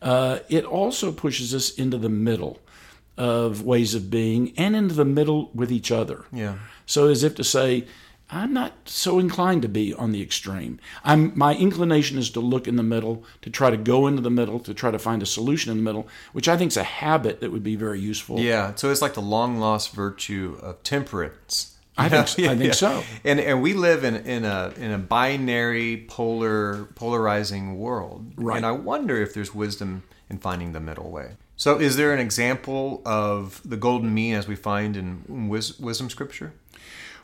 Uh, 0.01 0.39
it 0.49 0.65
also 0.65 1.11
pushes 1.11 1.53
us 1.53 1.71
into 1.71 1.97
the 1.97 2.09
middle 2.09 2.59
of 3.17 3.63
ways 3.63 3.93
of 3.93 4.09
being 4.09 4.53
and 4.57 4.75
into 4.75 4.93
the 4.93 5.05
middle 5.05 5.51
with 5.53 5.71
each 5.71 5.91
other. 5.91 6.25
Yeah. 6.31 6.57
So, 6.85 7.07
as 7.07 7.23
if 7.23 7.35
to 7.35 7.43
say, 7.43 7.85
I'm 8.33 8.51
not 8.51 8.73
so 8.85 9.19
inclined 9.19 9.61
to 9.61 9.69
be 9.69 9.93
on 9.93 10.11
the 10.11 10.21
extreme. 10.21 10.79
I'm 11.03 11.31
my 11.37 11.55
inclination 11.55 12.17
is 12.17 12.31
to 12.31 12.39
look 12.39 12.67
in 12.67 12.75
the 12.75 12.83
middle, 12.83 13.23
to 13.43 13.49
try 13.49 13.69
to 13.69 13.77
go 13.77 14.07
into 14.07 14.21
the 14.21 14.31
middle, 14.31 14.59
to 14.61 14.73
try 14.73 14.89
to 14.89 14.99
find 14.99 15.21
a 15.21 15.25
solution 15.25 15.71
in 15.71 15.77
the 15.77 15.83
middle, 15.83 16.07
which 16.31 16.47
I 16.47 16.57
think 16.57 16.71
is 16.71 16.77
a 16.77 16.83
habit 16.83 17.41
that 17.41 17.51
would 17.51 17.63
be 17.63 17.75
very 17.75 17.99
useful. 17.99 18.39
Yeah, 18.39 18.73
so 18.75 18.89
it's 18.89 19.01
like 19.01 19.13
the 19.13 19.21
long 19.21 19.59
lost 19.59 19.93
virtue 19.93 20.57
of 20.61 20.81
temperance. 20.83 21.77
I 21.95 22.09
think 22.09 22.27
so. 22.27 22.43
I 22.49 22.57
think 22.57 22.73
so. 22.73 23.03
And 23.23 23.39
and 23.39 23.61
we 23.61 23.73
live 23.73 24.03
in 24.03 24.15
in 24.15 24.45
a 24.45 24.73
in 24.77 24.91
a 24.91 24.97
binary 24.97 26.05
polar 26.09 26.85
polarizing 26.95 27.77
world. 27.77 28.33
Right. 28.35 28.57
And 28.57 28.65
I 28.65 28.71
wonder 28.71 29.21
if 29.21 29.35
there's 29.35 29.53
wisdom 29.53 30.03
in 30.27 30.39
finding 30.39 30.71
the 30.71 30.79
middle 30.79 31.11
way. 31.11 31.33
So 31.55 31.79
is 31.79 31.97
there 31.97 32.13
an 32.13 32.19
example 32.19 33.03
of 33.05 33.61
the 33.63 33.77
golden 33.77 34.11
mean 34.13 34.33
as 34.33 34.47
we 34.47 34.55
find 34.55 34.97
in 34.97 35.49
wis- 35.49 35.79
wisdom 35.79 36.09
scripture? 36.09 36.53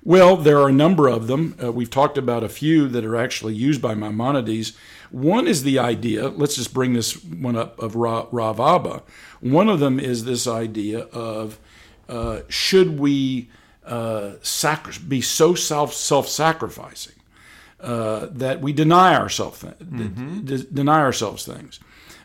Well, 0.03 0.37
there 0.37 0.57
are 0.59 0.69
a 0.69 0.73
number 0.73 1.07
of 1.07 1.27
them. 1.27 1.55
Uh, 1.61 1.71
we've 1.71 1.89
talked 1.89 2.17
about 2.17 2.43
a 2.43 2.49
few 2.49 2.87
that 2.89 3.03
are 3.03 3.17
actually 3.17 3.53
used 3.53 3.81
by 3.81 3.95
Maimonides. 3.95 4.73
One 5.11 5.47
is 5.47 5.63
the 5.63 5.77
idea, 5.79 6.29
let's 6.29 6.55
just 6.55 6.73
bring 6.73 6.93
this 6.93 7.13
one 7.23 7.55
up, 7.55 7.77
of 7.79 7.95
Ra- 7.95 8.27
Rav 8.31 8.59
Abba. 8.59 9.03
One 9.41 9.67
of 9.69 9.79
them 9.79 9.99
is 9.99 10.23
this 10.25 10.47
idea 10.47 10.99
of 11.11 11.59
uh, 12.07 12.41
should 12.47 12.99
we 12.99 13.49
uh, 13.85 14.33
sacri- 14.41 14.93
be 15.07 15.21
so 15.21 15.53
self 15.55 15.93
self 15.93 16.27
sacrificing 16.27 17.15
uh, 17.79 18.27
that 18.31 18.61
we 18.61 18.71
deny 18.73 19.15
ourselves 19.15 19.59
th- 19.61 19.75
d- 20.45 20.67
deny 20.73 20.99
ourselves 20.99 21.45
things. 21.45 21.79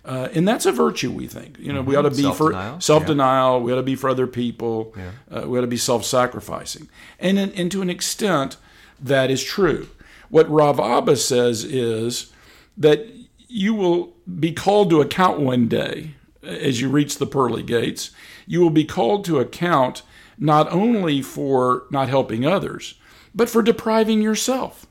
Uh, 0.05 0.29
and 0.35 0.47
that's 0.47 0.67
a 0.67 0.73
virtue, 0.73 1.11
we 1.11 1.27
think. 1.27 1.59
You 1.59 1.73
know, 1.73 1.81
we 1.81 1.97
ought 1.97 2.03
to 2.03 2.11
be 2.11 2.23
Self-denial. 2.23 2.75
for 2.75 2.81
self-denial. 2.81 3.61
We 3.63 3.73
ought 3.73 3.77
to 3.77 3.83
be 3.83 3.97
for 3.97 4.11
other 4.11 4.27
people. 4.27 4.95
Uh, 5.31 5.49
we 5.49 5.57
ought 5.59 5.63
to 5.63 5.67
be 5.67 5.79
self-sacrificing. 5.79 6.89
And, 7.19 7.39
in, 7.39 7.53
and 7.53 7.73
to 7.73 7.81
an 7.81 7.89
extent, 7.89 8.59
that 9.01 9.31
is 9.31 9.43
true. 9.43 9.89
What 10.29 10.49
Rav 10.51 10.79
Abba 10.79 11.17
says 11.17 11.65
is 11.65 12.33
that 12.77 13.07
you 13.49 13.73
will 13.75 14.15
be 14.39 14.53
called 14.53 14.91
to 14.91 15.01
account 15.01 15.41
one 15.41 15.69
day 15.69 16.15
as 16.43 16.81
you 16.81 16.89
reach 16.89 17.17
the 17.19 17.27
pearly 17.27 17.63
gates. 17.63 18.11
You 18.47 18.61
will 18.61 18.71
be 18.71 18.85
called 18.85 19.25
to 19.27 19.39
account 19.39 20.03
not 20.39 20.71
only 20.71 21.23
for 21.23 21.85
not 21.91 22.09
helping 22.09 22.45
others, 22.45 22.95
but 23.35 23.49
for 23.49 23.63
depriving 23.63 24.21
yourself 24.21 24.87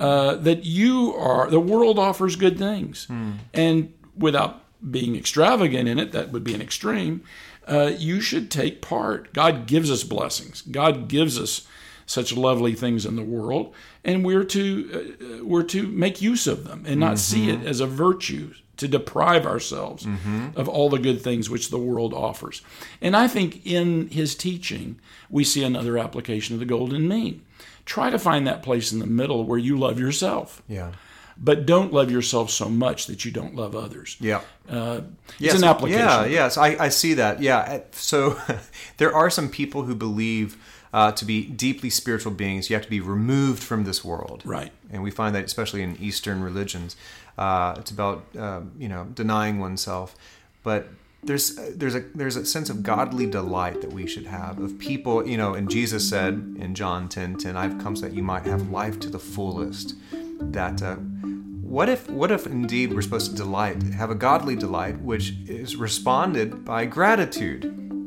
uh, 0.00 0.36
that 0.36 0.64
you 0.64 1.14
are 1.14 1.50
the 1.50 1.60
world 1.60 1.98
offers 1.98 2.36
good 2.36 2.58
things 2.58 3.06
and 3.52 3.92
without 4.16 4.60
being 4.90 5.16
extravagant 5.16 5.88
in 5.88 5.98
it 5.98 6.12
that 6.12 6.30
would 6.30 6.44
be 6.44 6.54
an 6.54 6.60
extreme 6.60 7.22
uh, 7.66 7.92
you 7.96 8.20
should 8.20 8.50
take 8.50 8.82
part. 8.82 9.32
God 9.32 9.66
gives 9.66 9.90
us 9.90 10.04
blessings. 10.04 10.62
God 10.62 11.08
gives 11.08 11.38
us 11.38 11.66
such 12.06 12.36
lovely 12.36 12.74
things 12.74 13.06
in 13.06 13.16
the 13.16 13.22
world 13.22 13.72
and 14.04 14.26
we're 14.26 14.44
to 14.44 15.16
uh, 15.40 15.42
we're 15.42 15.62
to 15.62 15.88
make 15.88 16.20
use 16.20 16.46
of 16.46 16.64
them 16.64 16.84
and 16.86 17.00
not 17.00 17.18
see 17.18 17.48
it 17.48 17.64
as 17.64 17.80
a 17.80 17.86
virtue 17.86 18.52
to 18.76 18.86
deprive 18.86 19.46
ourselves 19.46 20.06
of 20.54 20.68
all 20.68 20.90
the 20.90 20.98
good 20.98 21.22
things 21.22 21.48
which 21.48 21.70
the 21.70 21.78
world 21.78 22.12
offers. 22.12 22.60
And 23.00 23.16
i 23.16 23.26
think 23.26 23.64
in 23.64 24.08
his 24.08 24.34
teaching 24.34 25.00
we 25.30 25.44
see 25.44 25.64
another 25.64 25.96
application 25.96 26.54
of 26.54 26.60
the 26.60 26.66
golden 26.66 27.08
mean. 27.08 27.40
Try 27.86 28.10
to 28.10 28.18
find 28.18 28.46
that 28.46 28.62
place 28.62 28.92
in 28.92 28.98
the 28.98 29.06
middle 29.06 29.44
where 29.44 29.58
you 29.58 29.78
love 29.78 29.98
yourself. 29.98 30.62
Yeah. 30.68 30.92
But 31.36 31.66
don't 31.66 31.92
love 31.92 32.10
yourself 32.10 32.50
so 32.50 32.68
much 32.68 33.06
that 33.06 33.24
you 33.24 33.30
don't 33.30 33.54
love 33.54 33.74
others. 33.74 34.16
Yeah. 34.20 34.40
Uh, 34.68 35.02
Yes, 35.38 35.54
It's 35.54 35.62
an 35.62 35.68
application. 35.68 36.00
Yeah, 36.00 36.26
yes, 36.26 36.56
I, 36.56 36.76
I 36.78 36.88
see 36.88 37.14
that. 37.14 37.40
Yeah, 37.40 37.58
Uh, 37.58 37.80
so 37.92 38.40
there 38.98 39.14
are 39.14 39.30
some 39.30 39.48
people 39.48 39.82
who 39.82 39.94
believe 39.94 40.56
uh, 40.94 41.10
to 41.10 41.24
be 41.24 41.44
deeply 41.44 41.90
spiritual 41.90 42.30
beings, 42.30 42.70
you 42.70 42.76
have 42.76 42.84
to 42.84 42.90
be 42.90 43.00
removed 43.00 43.60
from 43.60 43.82
this 43.82 44.04
world. 44.04 44.42
Right. 44.44 44.70
And 44.92 45.02
we 45.02 45.10
find 45.10 45.34
that 45.34 45.44
especially 45.44 45.82
in 45.82 45.96
Eastern 46.00 46.40
religions, 46.40 46.94
uh, 47.36 47.74
it's 47.78 47.90
about 47.90 48.24
um, 48.38 48.70
you 48.78 48.88
know 48.88 49.04
denying 49.12 49.58
oneself, 49.58 50.16
but. 50.62 50.88
There's 51.26 51.54
there's 51.74 51.94
a 51.94 52.00
there's 52.14 52.36
a 52.36 52.44
sense 52.44 52.68
of 52.68 52.82
godly 52.82 53.24
delight 53.24 53.80
that 53.80 53.94
we 53.94 54.06
should 54.06 54.26
have 54.26 54.58
of 54.58 54.78
people 54.78 55.26
you 55.26 55.38
know 55.38 55.54
and 55.54 55.70
Jesus 55.70 56.06
said 56.06 56.34
in 56.58 56.74
John 56.74 57.08
10 57.08 57.38
10 57.38 57.56
I've 57.56 57.78
come 57.82 57.96
so 57.96 58.02
that 58.02 58.14
you 58.14 58.22
might 58.22 58.44
have 58.44 58.68
life 58.68 59.00
to 59.00 59.08
the 59.08 59.18
fullest 59.18 59.94
that 60.40 60.82
uh, 60.82 60.96
what 60.96 61.88
if 61.88 62.08
what 62.10 62.30
if 62.30 62.46
indeed 62.46 62.92
we're 62.92 63.02
supposed 63.02 63.30
to 63.30 63.36
delight 63.36 63.82
have 63.82 64.10
a 64.10 64.14
godly 64.14 64.54
delight 64.56 64.98
which 65.00 65.32
is 65.48 65.76
responded 65.76 66.64
by 66.64 66.84
gratitude 66.84 67.64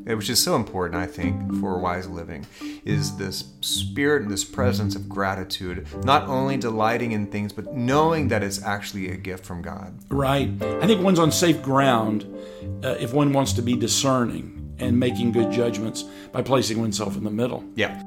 eh, 0.08 0.14
which 0.14 0.30
is 0.30 0.42
so 0.42 0.56
important 0.56 0.96
i 1.02 1.06
think 1.06 1.54
for 1.60 1.78
wise 1.80 2.08
living 2.08 2.46
is 2.86 3.18
this 3.18 3.54
spirit 3.62 4.22
and 4.22 4.32
this 4.32 4.46
presence 4.46 4.96
of 4.96 5.10
gratitude 5.10 5.86
not 6.04 6.28
only 6.30 6.56
delighting 6.56 7.12
in 7.12 7.26
things 7.28 7.52
but 7.52 7.74
knowing 7.74 8.28
that 8.30 8.42
it's 8.44 8.62
actually 8.64 9.10
a 9.12 9.18
gift 9.18 9.46
from 9.46 9.62
god 9.62 9.98
Right. 10.10 10.50
I 10.82 10.88
think 10.88 11.02
one's 11.04 11.20
on 11.20 11.32
safe 11.32 11.62
ground 11.62 12.24
uh, 12.84 12.90
if 13.00 13.14
one 13.14 13.34
wants 13.34 13.52
to 13.54 13.62
be 13.62 13.76
discerning 13.76 14.54
and 14.80 14.98
making 14.98 15.32
good 15.32 15.52
judgments 15.52 16.04
by 16.32 16.42
placing 16.44 16.80
oneself 16.80 17.18
in 17.18 17.24
the 17.24 17.32
middle. 17.32 17.66
yeah 17.76 18.04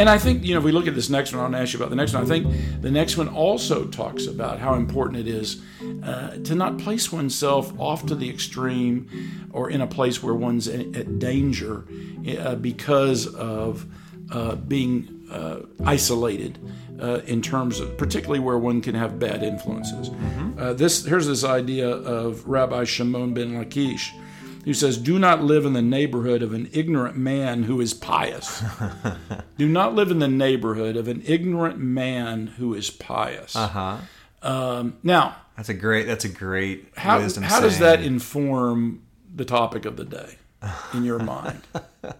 And 0.00 0.08
I 0.08 0.16
think, 0.16 0.44
you 0.46 0.54
know, 0.54 0.60
if 0.60 0.64
we 0.64 0.72
look 0.72 0.86
at 0.86 0.94
this 0.94 1.10
next 1.10 1.34
one, 1.34 1.54
I'll 1.54 1.60
ask 1.62 1.74
you 1.74 1.78
about 1.78 1.90
the 1.90 1.96
next 1.96 2.14
one. 2.14 2.22
I 2.22 2.26
think 2.26 2.46
the 2.80 2.90
next 2.90 3.18
one 3.18 3.28
also 3.28 3.84
talks 3.84 4.26
about 4.26 4.58
how 4.58 4.72
important 4.74 5.18
it 5.18 5.28
is 5.28 5.60
uh, 6.02 6.38
to 6.38 6.54
not 6.54 6.78
place 6.78 7.12
oneself 7.12 7.78
off 7.78 8.06
to 8.06 8.14
the 8.14 8.30
extreme 8.30 9.48
or 9.52 9.68
in 9.68 9.82
a 9.82 9.86
place 9.86 10.22
where 10.22 10.32
one's 10.34 10.68
in- 10.68 10.96
at 10.96 11.18
danger 11.18 11.84
uh, 12.38 12.54
because 12.54 13.26
of 13.34 13.84
uh, 14.32 14.54
being 14.54 15.26
uh, 15.30 15.60
isolated 15.84 16.58
uh, 16.98 17.20
in 17.26 17.42
terms 17.42 17.78
of, 17.78 17.98
particularly 17.98 18.40
where 18.40 18.56
one 18.58 18.80
can 18.80 18.94
have 18.94 19.18
bad 19.18 19.42
influences. 19.42 20.10
Uh, 20.58 20.72
this 20.72 21.04
here's 21.04 21.26
this 21.26 21.44
idea 21.44 21.88
of 21.88 22.46
Rabbi 22.48 22.84
Shimon 22.84 23.34
ben 23.34 23.52
Lakish, 23.62 24.08
who 24.64 24.74
says, 24.74 24.98
"Do 24.98 25.18
not 25.18 25.42
live 25.42 25.64
in 25.64 25.72
the 25.72 25.82
neighborhood 25.82 26.42
of 26.42 26.52
an 26.52 26.68
ignorant 26.72 27.16
man 27.16 27.64
who 27.64 27.80
is 27.80 27.94
pious." 27.94 28.62
Do 29.58 29.68
not 29.68 29.94
live 29.94 30.10
in 30.10 30.18
the 30.18 30.28
neighborhood 30.28 30.96
of 30.96 31.08
an 31.08 31.22
ignorant 31.26 31.78
man 31.78 32.46
who 32.46 32.74
is 32.74 32.90
pious. 32.90 33.54
uh-huh 33.54 33.98
Um, 34.42 34.96
now, 35.02 35.36
that's 35.56 35.68
a 35.68 35.74
great 35.74 36.06
that's 36.06 36.24
a 36.24 36.30
great 36.30 36.92
how, 36.96 37.18
wisdom 37.18 37.42
how 37.42 37.60
does 37.60 37.78
that 37.80 38.02
inform 38.02 39.02
the 39.34 39.44
topic 39.44 39.84
of 39.84 39.96
the 39.96 40.04
day 40.04 40.36
in 40.94 41.04
your 41.04 41.18
mind? 41.18 41.62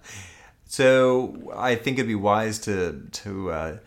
So 0.70 1.52
I 1.56 1.75
think 1.75 1.99
it'd 1.99 2.06
be 2.06 2.14
wise 2.14 2.61
to 2.61 3.02
to 3.11 3.50
uh, 3.50 3.78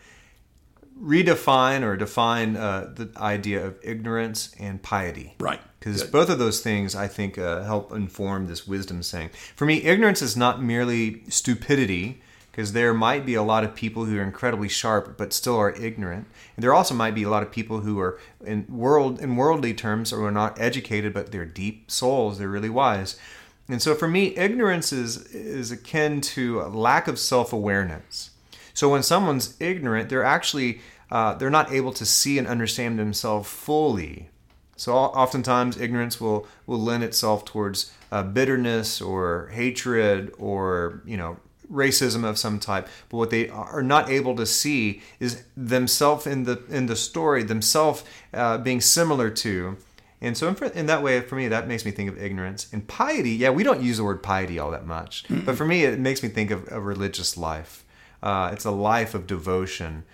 redefine 1.00 1.82
or 1.82 1.96
define 1.96 2.56
uh, 2.56 2.92
the 2.94 3.10
idea 3.16 3.64
of 3.66 3.78
ignorance 3.82 4.54
and 4.60 4.82
piety. 4.82 5.34
right. 5.40 5.62
Because 5.84 6.02
both 6.04 6.30
of 6.30 6.38
those 6.38 6.60
things, 6.60 6.96
I 6.96 7.08
think, 7.08 7.36
uh, 7.36 7.62
help 7.62 7.92
inform 7.92 8.46
this 8.46 8.66
wisdom 8.66 9.02
saying. 9.02 9.30
For 9.54 9.66
me, 9.66 9.82
ignorance 9.82 10.22
is 10.22 10.34
not 10.34 10.62
merely 10.62 11.24
stupidity, 11.28 12.22
because 12.50 12.72
there 12.72 12.94
might 12.94 13.26
be 13.26 13.34
a 13.34 13.42
lot 13.42 13.64
of 13.64 13.74
people 13.74 14.06
who 14.06 14.18
are 14.18 14.22
incredibly 14.22 14.68
sharp 14.68 15.18
but 15.18 15.34
still 15.34 15.58
are 15.58 15.72
ignorant. 15.72 16.26
And 16.56 16.62
there 16.62 16.72
also 16.72 16.94
might 16.94 17.14
be 17.14 17.24
a 17.24 17.28
lot 17.28 17.42
of 17.42 17.52
people 17.52 17.80
who 17.80 18.00
are, 18.00 18.18
in 18.42 18.64
world 18.66 19.20
in 19.20 19.36
worldly 19.36 19.74
terms, 19.74 20.10
or 20.10 20.26
are 20.26 20.30
not 20.30 20.58
educated, 20.58 21.12
but 21.12 21.32
they're 21.32 21.44
deep 21.44 21.90
souls. 21.90 22.38
They're 22.38 22.48
really 22.48 22.70
wise. 22.70 23.18
And 23.68 23.82
so, 23.82 23.94
for 23.94 24.08
me, 24.08 24.34
ignorance 24.38 24.90
is 24.90 25.26
is 25.34 25.70
akin 25.70 26.22
to 26.22 26.62
a 26.62 26.68
lack 26.68 27.08
of 27.08 27.18
self 27.18 27.52
awareness. 27.52 28.30
So 28.72 28.88
when 28.88 29.02
someone's 29.02 29.54
ignorant, 29.60 30.08
they're 30.08 30.24
actually 30.24 30.80
uh, 31.10 31.34
they're 31.34 31.50
not 31.50 31.72
able 31.72 31.92
to 31.92 32.06
see 32.06 32.38
and 32.38 32.46
understand 32.46 32.98
themselves 32.98 33.50
fully. 33.50 34.30
So 34.76 34.94
oftentimes 34.94 35.80
ignorance 35.80 36.20
will 36.20 36.46
will 36.66 36.80
lend 36.80 37.04
itself 37.04 37.44
towards 37.44 37.92
uh, 38.10 38.22
bitterness 38.22 39.00
or 39.00 39.50
hatred 39.52 40.32
or 40.38 41.02
you 41.04 41.16
know 41.16 41.38
racism 41.70 42.24
of 42.24 42.38
some 42.38 42.58
type. 42.58 42.88
But 43.08 43.16
what 43.16 43.30
they 43.30 43.48
are 43.48 43.82
not 43.82 44.08
able 44.08 44.36
to 44.36 44.46
see 44.46 45.02
is 45.20 45.44
themselves 45.56 46.26
in 46.26 46.44
the 46.44 46.62
in 46.68 46.86
the 46.86 46.96
story, 46.96 47.42
themselves 47.42 48.04
uh, 48.32 48.58
being 48.58 48.80
similar 48.80 49.30
to. 49.30 49.76
And 50.20 50.36
so, 50.38 50.48
in, 50.48 50.56
in 50.72 50.86
that 50.86 51.02
way, 51.02 51.20
for 51.20 51.36
me, 51.36 51.48
that 51.48 51.68
makes 51.68 51.84
me 51.84 51.90
think 51.90 52.08
of 52.08 52.22
ignorance. 52.22 52.72
And 52.72 52.88
piety, 52.88 53.32
yeah, 53.32 53.50
we 53.50 53.62
don't 53.62 53.82
use 53.82 53.98
the 53.98 54.04
word 54.04 54.22
piety 54.22 54.58
all 54.58 54.70
that 54.70 54.86
much, 54.86 55.24
but 55.28 55.56
for 55.56 55.66
me, 55.66 55.84
it 55.84 55.98
makes 55.98 56.22
me 56.22 56.30
think 56.30 56.50
of 56.50 56.66
a 56.72 56.80
religious 56.80 57.36
life. 57.36 57.84
Uh, 58.22 58.48
it's 58.50 58.64
a 58.64 58.70
life 58.70 59.14
of 59.14 59.26
devotion. 59.26 60.04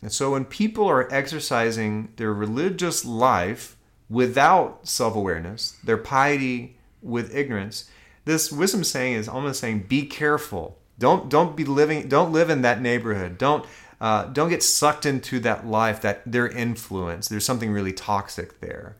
And 0.00 0.10
so, 0.10 0.32
when 0.32 0.46
people 0.46 0.88
are 0.88 1.12
exercising 1.12 2.12
their 2.16 2.34
religious 2.34 3.04
life 3.04 3.76
without 4.12 4.86
self 4.86 5.16
awareness, 5.16 5.76
their 5.82 5.96
piety 5.96 6.76
with 7.02 7.34
ignorance, 7.34 7.88
this 8.26 8.52
wisdom 8.52 8.84
saying 8.84 9.14
is 9.14 9.28
almost 9.28 9.58
saying, 9.60 9.86
be 9.88 10.04
careful. 10.06 10.78
Don't 10.98 11.28
don't 11.28 11.56
be 11.56 11.64
living. 11.64 12.08
Don't 12.08 12.32
live 12.32 12.50
in 12.50 12.62
that 12.62 12.80
neighborhood. 12.80 13.38
Don't 13.38 13.64
Uh, 14.00 14.24
don't 14.24 14.48
get 14.50 14.64
sucked 14.64 15.06
into 15.06 15.38
that 15.38 15.64
life, 15.64 16.00
that 16.02 16.22
their 16.26 16.48
influence. 16.48 17.28
There's 17.28 17.44
something 17.44 17.70
really 17.70 17.92
toxic 17.92 18.60
there. 18.60 18.96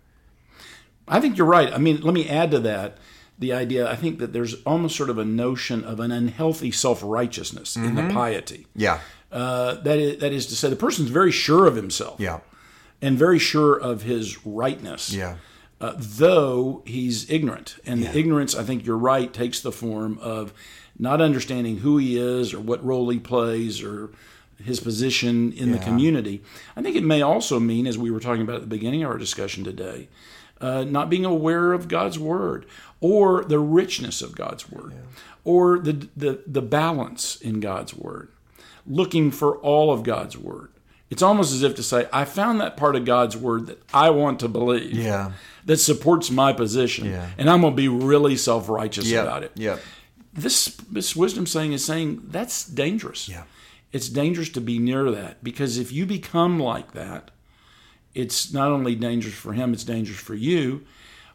I 1.09 1.21
think 1.21 1.37
you're 1.37 1.47
right. 1.47 1.73
I 1.73 1.79
mean, 1.79 2.01
let 2.03 2.15
me 2.15 2.29
add 2.29 2.53
to 2.53 2.61
that 2.61 2.99
the 3.37 3.53
idea. 3.53 3.91
I 3.91 3.97
think 3.97 4.21
that 4.21 4.33
there's 4.33 4.63
almost 4.63 4.97
sort 4.97 5.11
of 5.11 5.19
a 5.19 5.25
notion 5.25 5.83
of 5.85 5.99
an 5.99 6.13
unhealthy 6.13 6.71
self 6.71 7.03
righteousness 7.05 7.77
in 7.77 7.97
the 7.97 8.09
piety. 8.15 8.69
Yeah. 8.77 9.01
Uh, 9.31 9.75
that 9.83 9.99
is 9.99 10.21
that 10.21 10.33
is 10.33 10.47
to 10.47 10.57
say, 10.57 10.69
the 10.71 10.77
person's 10.77 11.11
very 11.11 11.33
sure 11.33 11.67
of 11.67 11.75
himself 11.75 12.21
Yeah. 12.21 12.41
And 13.03 13.19
very 13.19 13.39
sure 13.39 13.75
of 13.77 14.03
his 14.03 14.47
rightness. 14.47 15.13
Yeah. 15.13 15.37
uh, 15.81 15.95
though 15.97 16.83
he's 16.87 17.29
ignorant. 17.29 17.77
And 17.85 18.03
the 18.05 18.17
ignorance, 18.17 18.55
I 18.55 18.63
think 18.63 18.87
you're 18.87 18.97
right, 18.97 19.33
takes 19.35 19.61
the 19.61 19.73
form 19.73 20.17
of 20.23 20.55
not 20.97 21.21
understanding 21.21 21.79
who 21.79 21.99
he 21.99 22.17
is 22.17 22.55
or 22.55 22.61
what 22.61 22.85
role 22.85 23.09
he 23.11 23.19
plays 23.19 23.83
or 23.83 24.11
his 24.63 24.79
position 24.79 25.53
in 25.53 25.73
the 25.73 25.79
community. 25.79 26.41
I 26.77 26.83
think 26.83 26.95
it 26.95 27.03
may 27.03 27.21
also 27.21 27.59
mean, 27.59 27.89
as 27.89 27.99
we 27.99 28.13
were 28.13 28.21
talking 28.21 28.43
about 28.43 28.57
at 28.57 28.61
the 28.61 28.69
beginning 28.69 29.03
of 29.03 29.11
our 29.11 29.19
discussion 29.19 29.65
today, 29.65 30.09
uh, 30.61 30.85
not 30.85 31.11
being 31.11 31.25
aware 31.25 31.73
of 31.73 31.89
God's 31.89 32.17
word 32.21 32.65
or 33.01 33.43
the 33.45 33.59
richness 33.59 34.23
of 34.23 34.37
God's 34.37 34.71
word 34.71 34.93
or 35.45 35.81
the, 35.81 36.09
the, 36.17 36.43
the 36.47 36.63
balance 36.63 37.35
in 37.41 37.59
God's 37.59 37.93
word, 37.93 38.29
looking 38.87 39.33
for 39.33 39.57
all 39.57 39.93
of 39.93 40.05
God's 40.05 40.39
word. 40.39 40.69
It's 41.13 41.21
almost 41.23 41.53
as 41.53 41.63
if 41.63 41.75
to 41.75 41.83
say, 41.83 42.09
I 42.11 42.25
found 42.25 42.59
that 42.63 42.79
part 42.79 42.97
of 42.97 43.05
God's 43.05 43.37
word 43.37 43.67
that 43.67 43.83
I 43.93 44.09
want 44.09 44.41
to 44.41 44.49
believe 44.49 44.95
Yeah. 44.95 45.33
that 45.67 45.77
supports 45.77 46.31
my 46.31 46.55
position, 46.55 47.05
Yeah. 47.05 47.29
and 47.37 47.51
I'm 47.51 47.61
going 47.61 47.75
to 47.75 47.77
be 47.77 47.87
really 47.89 48.35
self 48.35 48.69
righteous 48.71 49.07
Yep. 49.11 49.23
about 49.23 49.43
it. 49.43 49.53
Yep. 49.57 49.81
This 50.33 50.75
this 50.91 51.15
wisdom 51.15 51.47
saying 51.47 51.75
is 51.75 51.85
saying 51.85 52.23
that's 52.29 52.65
dangerous. 52.65 53.29
Yeah. 53.29 53.43
It's 53.93 54.09
dangerous 54.09 54.49
to 54.51 54.61
be 54.63 54.79
near 54.79 55.11
that 55.11 55.45
because 55.45 55.77
if 55.77 55.93
you 55.93 56.07
become 56.07 56.59
like 56.59 56.93
that, 56.93 57.31
it's 58.15 58.51
not 58.51 58.71
only 58.73 58.95
dangerous 58.95 59.35
for 59.35 59.53
him, 59.53 59.75
it's 59.75 59.85
dangerous 59.85 60.19
for 60.19 60.35
you. 60.35 60.81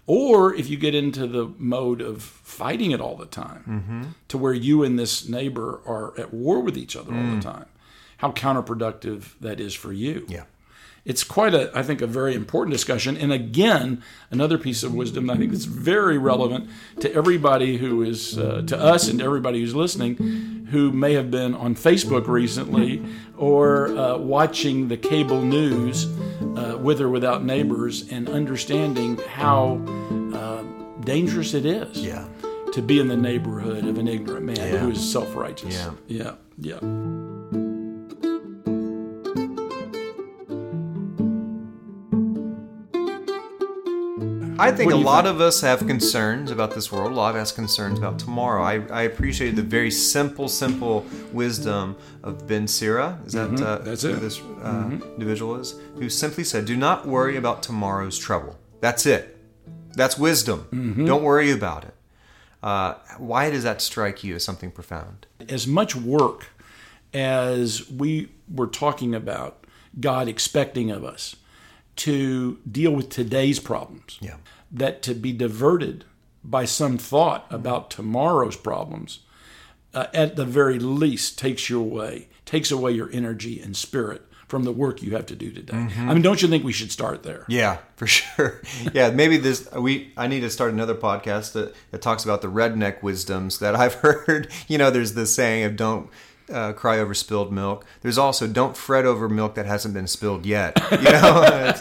Or 0.07 0.55
if 0.55 0.69
you 0.71 0.77
get 0.77 0.95
into 0.95 1.27
the 1.27 1.51
mode 1.59 2.01
of 2.01 2.23
fighting 2.23 2.89
it 2.91 2.99
all 3.01 3.15
the 3.15 3.25
time, 3.27 3.63
Mm-hmm. 3.69 4.01
to 4.29 4.37
where 4.39 4.53
you 4.53 4.81
and 4.83 4.97
this 4.97 5.27
neighbor 5.29 5.81
are 5.85 6.19
at 6.19 6.33
war 6.33 6.61
with 6.61 6.77
each 6.77 6.95
other 6.95 7.11
all 7.13 7.19
Mm. 7.19 7.35
the 7.37 7.43
time, 7.43 7.65
how 8.17 8.31
counterproductive 8.31 9.21
that 9.41 9.59
is 9.59 9.73
for 9.73 9.91
you 9.93 10.25
Yeah. 10.27 10.43
it's 11.05 11.23
quite 11.23 11.53
a 11.53 11.71
i 11.77 11.83
think 11.83 12.01
a 12.01 12.07
very 12.07 12.33
important 12.35 12.73
discussion 12.73 13.15
and 13.17 13.31
again 13.31 14.01
another 14.31 14.57
piece 14.57 14.83
of 14.83 14.93
wisdom 14.93 15.27
that 15.27 15.33
i 15.33 15.37
think 15.37 15.53
is 15.53 15.65
very 15.65 16.17
relevant 16.17 16.69
to 16.99 17.13
everybody 17.13 17.77
who 17.77 18.01
is 18.01 18.37
uh, 18.37 18.61
to 18.67 18.77
us 18.77 19.07
and 19.09 19.19
to 19.19 19.25
everybody 19.25 19.59
who's 19.61 19.75
listening 19.75 20.15
who 20.71 20.91
may 20.91 21.13
have 21.13 21.29
been 21.31 21.53
on 21.55 21.75
facebook 21.75 22.27
recently 22.27 23.01
or 23.37 23.87
uh, 23.97 24.17
watching 24.17 24.87
the 24.89 24.97
cable 24.97 25.41
news 25.41 26.07
uh, 26.57 26.77
with 26.81 26.99
or 26.99 27.09
without 27.09 27.43
neighbors 27.43 28.09
and 28.11 28.27
understanding 28.29 29.17
how 29.29 29.79
uh, 30.33 30.63
dangerous 31.01 31.53
it 31.53 31.65
is 31.65 31.97
Yeah. 32.03 32.25
to 32.73 32.81
be 32.81 32.99
in 32.99 33.07
the 33.07 33.15
neighborhood 33.15 33.85
of 33.85 33.97
an 33.97 34.07
ignorant 34.07 34.45
man 34.45 34.57
Yeah. 34.57 34.79
who 34.79 34.89
is 34.91 35.11
self-righteous 35.11 35.75
Yeah. 35.75 35.91
yeah 36.07 36.31
yeah 36.59 36.79
I 44.59 44.71
think 44.71 44.91
a 44.91 44.95
lot 44.95 45.23
think? 45.25 45.35
of 45.35 45.41
us 45.41 45.61
have 45.61 45.85
concerns 45.87 46.51
about 46.51 46.73
this 46.73 46.91
world. 46.91 47.11
A 47.11 47.15
lot 47.15 47.35
of 47.35 47.41
us 47.41 47.51
have 47.51 47.55
concerns 47.55 47.99
about 47.99 48.19
tomorrow. 48.19 48.63
I, 48.63 48.85
I 48.91 49.03
appreciate 49.03 49.51
the 49.55 49.61
very 49.61 49.91
simple, 49.91 50.47
simple 50.47 51.05
wisdom 51.31 51.95
of 52.23 52.47
Ben 52.47 52.67
Sira. 52.67 53.19
Is 53.25 53.33
that 53.33 53.49
uh, 53.49 53.77
Mm-hmm. 53.77 53.83
That's 53.85 54.01
who 54.01 54.09
it. 54.09 54.13
Mm-hmm. 54.13 54.23
this 54.23 54.41
uh, 55.03 55.07
individual 55.13 55.55
is? 55.55 55.75
Who 55.95 56.09
simply 56.09 56.43
said, 56.43 56.65
"Do 56.65 56.75
not 56.75 57.07
worry 57.07 57.35
about 57.37 57.63
tomorrow's 57.63 58.17
trouble." 58.17 58.57
That's 58.81 59.05
it. 59.05 59.37
That's 59.95 60.17
wisdom. 60.17 60.67
Mm-hmm. 60.71 61.05
Don't 61.05 61.23
worry 61.23 61.51
about 61.51 61.83
it. 61.85 61.93
Uh, 62.61 62.95
why 63.17 63.49
does 63.49 63.63
that 63.63 63.81
strike 63.81 64.23
you 64.23 64.35
as 64.35 64.43
something 64.43 64.71
profound? 64.71 65.25
as 65.49 65.65
much 65.67 65.95
work 65.95 66.47
as 67.13 67.89
we 67.89 68.29
were 68.53 68.67
talking 68.67 69.15
about 69.15 69.63
God 69.99 70.27
expecting 70.27 70.91
of 70.91 71.03
us 71.03 71.35
to 71.97 72.59
deal 72.69 72.91
with 72.91 73.09
today's 73.09 73.59
problems, 73.59 74.17
Yeah. 74.21 74.35
that 74.71 75.01
to 75.03 75.13
be 75.13 75.31
diverted 75.33 76.05
by 76.43 76.65
some 76.65 76.97
thought 76.97 77.45
about 77.49 77.89
tomorrow's 77.91 78.55
problems, 78.55 79.19
uh, 79.93 80.05
at 80.13 80.35
the 80.35 80.45
very 80.45 80.79
least, 80.79 81.37
takes 81.37 81.69
you 81.69 81.79
away, 81.79 82.29
takes 82.45 82.71
away 82.71 82.91
your 82.91 83.09
energy 83.11 83.59
and 83.59 83.75
spirit 83.75 84.21
from 84.47 84.63
the 84.63 84.71
work 84.71 85.01
you 85.03 85.11
have 85.11 85.25
to 85.25 85.35
do 85.35 85.51
today. 85.51 85.75
I 85.97 86.13
mean, 86.13 86.21
don't 86.21 86.41
you 86.41 86.47
think 86.47 86.63
we 86.63 86.71
should 86.71 86.91
start 86.91 87.23
there? 87.23 87.43
Yeah, 87.49 87.79
for 87.97 88.07
sure. 88.17 88.61
Yeah, 88.93 89.09
maybe 89.09 89.35
this 89.37 89.69
we 89.73 90.13
I 90.15 90.27
need 90.27 90.39
to 90.41 90.49
start 90.49 90.71
another 90.71 90.95
podcast 90.95 91.51
that, 91.53 91.75
that 91.91 92.01
talks 92.01 92.23
about 92.23 92.41
the 92.41 92.47
redneck 92.47 93.03
wisdoms 93.03 93.59
that 93.59 93.75
I've 93.75 93.93
heard. 94.05 94.49
You 94.69 94.77
know, 94.77 94.89
there's 94.89 95.15
this 95.15 95.35
saying 95.35 95.65
of 95.65 95.75
don't 95.75 96.09
uh, 96.51 96.73
cry 96.73 96.99
over 96.99 97.13
spilled 97.13 97.51
milk. 97.51 97.85
There's 98.01 98.17
also 98.17 98.47
don't 98.47 98.75
fret 98.77 99.05
over 99.05 99.27
milk 99.29 99.55
that 99.55 99.65
hasn't 99.65 99.93
been 99.93 100.07
spilled 100.07 100.45
yet. 100.45 100.77
You 100.91 101.11
know, 101.11 101.73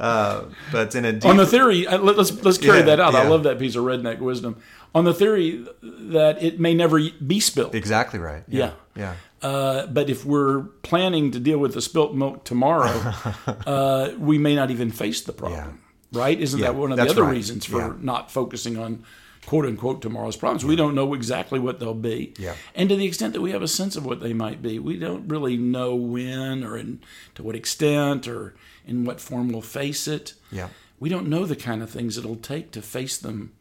uh, 0.00 0.44
but 0.72 0.94
in 0.94 1.04
a 1.04 1.12
deep, 1.12 1.24
on 1.26 1.36
the 1.36 1.46
theory, 1.46 1.86
uh, 1.86 1.98
let- 1.98 2.16
let's 2.16 2.32
let's 2.42 2.58
carry 2.58 2.78
Yeah, 2.78 2.84
that 2.86 3.00
out. 3.00 3.14
I 3.14 3.28
love 3.28 3.44
that 3.44 3.58
piece 3.58 3.76
of 3.76 3.84
redneck 3.84 4.18
wisdom. 4.18 4.56
On 4.94 5.04
the 5.04 5.14
theory 5.14 5.64
that 5.82 6.42
it 6.42 6.58
may 6.60 6.74
never 6.74 7.00
be 7.26 7.40
spilled. 7.40 7.74
exactly 7.74 8.18
right. 8.18 8.42
Yeah. 8.48 8.72
yeah. 8.96 9.14
Uh, 9.40 9.86
but 9.86 10.10
if 10.10 10.24
we're 10.24 10.62
planning 10.82 11.30
to 11.30 11.40
deal 11.40 11.58
with 11.58 11.72
the 11.74 11.80
spilt 11.80 12.14
milk 12.14 12.44
tomorrow, 12.44 13.12
uh, 13.66 14.10
we 14.18 14.38
may 14.38 14.54
not 14.54 14.70
even 14.70 14.90
face 14.90 15.22
the 15.22 15.32
problem. 15.32 15.80
Right? 16.12 16.38
Isn't 16.38 16.60
Yeah, 16.60 16.66
that 16.66 16.74
one 16.74 16.92
of 16.92 16.98
the 16.98 17.08
other 17.08 17.22
right. 17.22 17.30
reasons 17.32 17.64
for 17.64 17.78
Yeah. 17.78 17.92
not 18.00 18.30
focusing 18.30 18.76
on 18.78 19.04
quote 19.46 19.66
unquote 19.66 20.02
tomorrow's 20.02 20.36
problems? 20.36 20.64
We 20.64 20.76
don't 20.76 20.94
know 20.94 21.14
exactly 21.14 21.58
what 21.58 21.80
they'll 21.80 21.94
be. 21.94 22.34
Yeah. 22.38 22.54
And 22.74 22.88
to 22.88 22.96
the 22.96 23.06
extent 23.06 23.32
that 23.34 23.40
we 23.40 23.52
have 23.52 23.62
a 23.62 23.68
sense 23.68 23.96
of 23.96 24.06
what 24.06 24.20
they 24.20 24.32
might 24.32 24.62
be, 24.62 24.78
we 24.78 24.98
don't 24.98 25.28
really 25.28 25.56
know 25.56 25.94
when 25.94 26.64
or 26.64 26.76
in, 26.76 27.00
to 27.34 27.42
what 27.42 27.56
extent 27.56 28.28
or 28.28 28.54
in 28.86 29.04
what 29.04 29.20
form 29.20 29.48
we'll 29.48 29.62
face 29.62 30.06
it. 30.08 30.34
Yeah. 30.50 30.68
We 31.00 31.08
don't 31.08 31.28
know 31.28 31.44
the 31.44 31.56
kind 31.56 31.82
of 31.82 31.90
things 31.90 32.16
it'll 32.16 32.36
take 32.36 32.70
to 32.72 32.82
face 32.82 33.18
them 33.18 33.52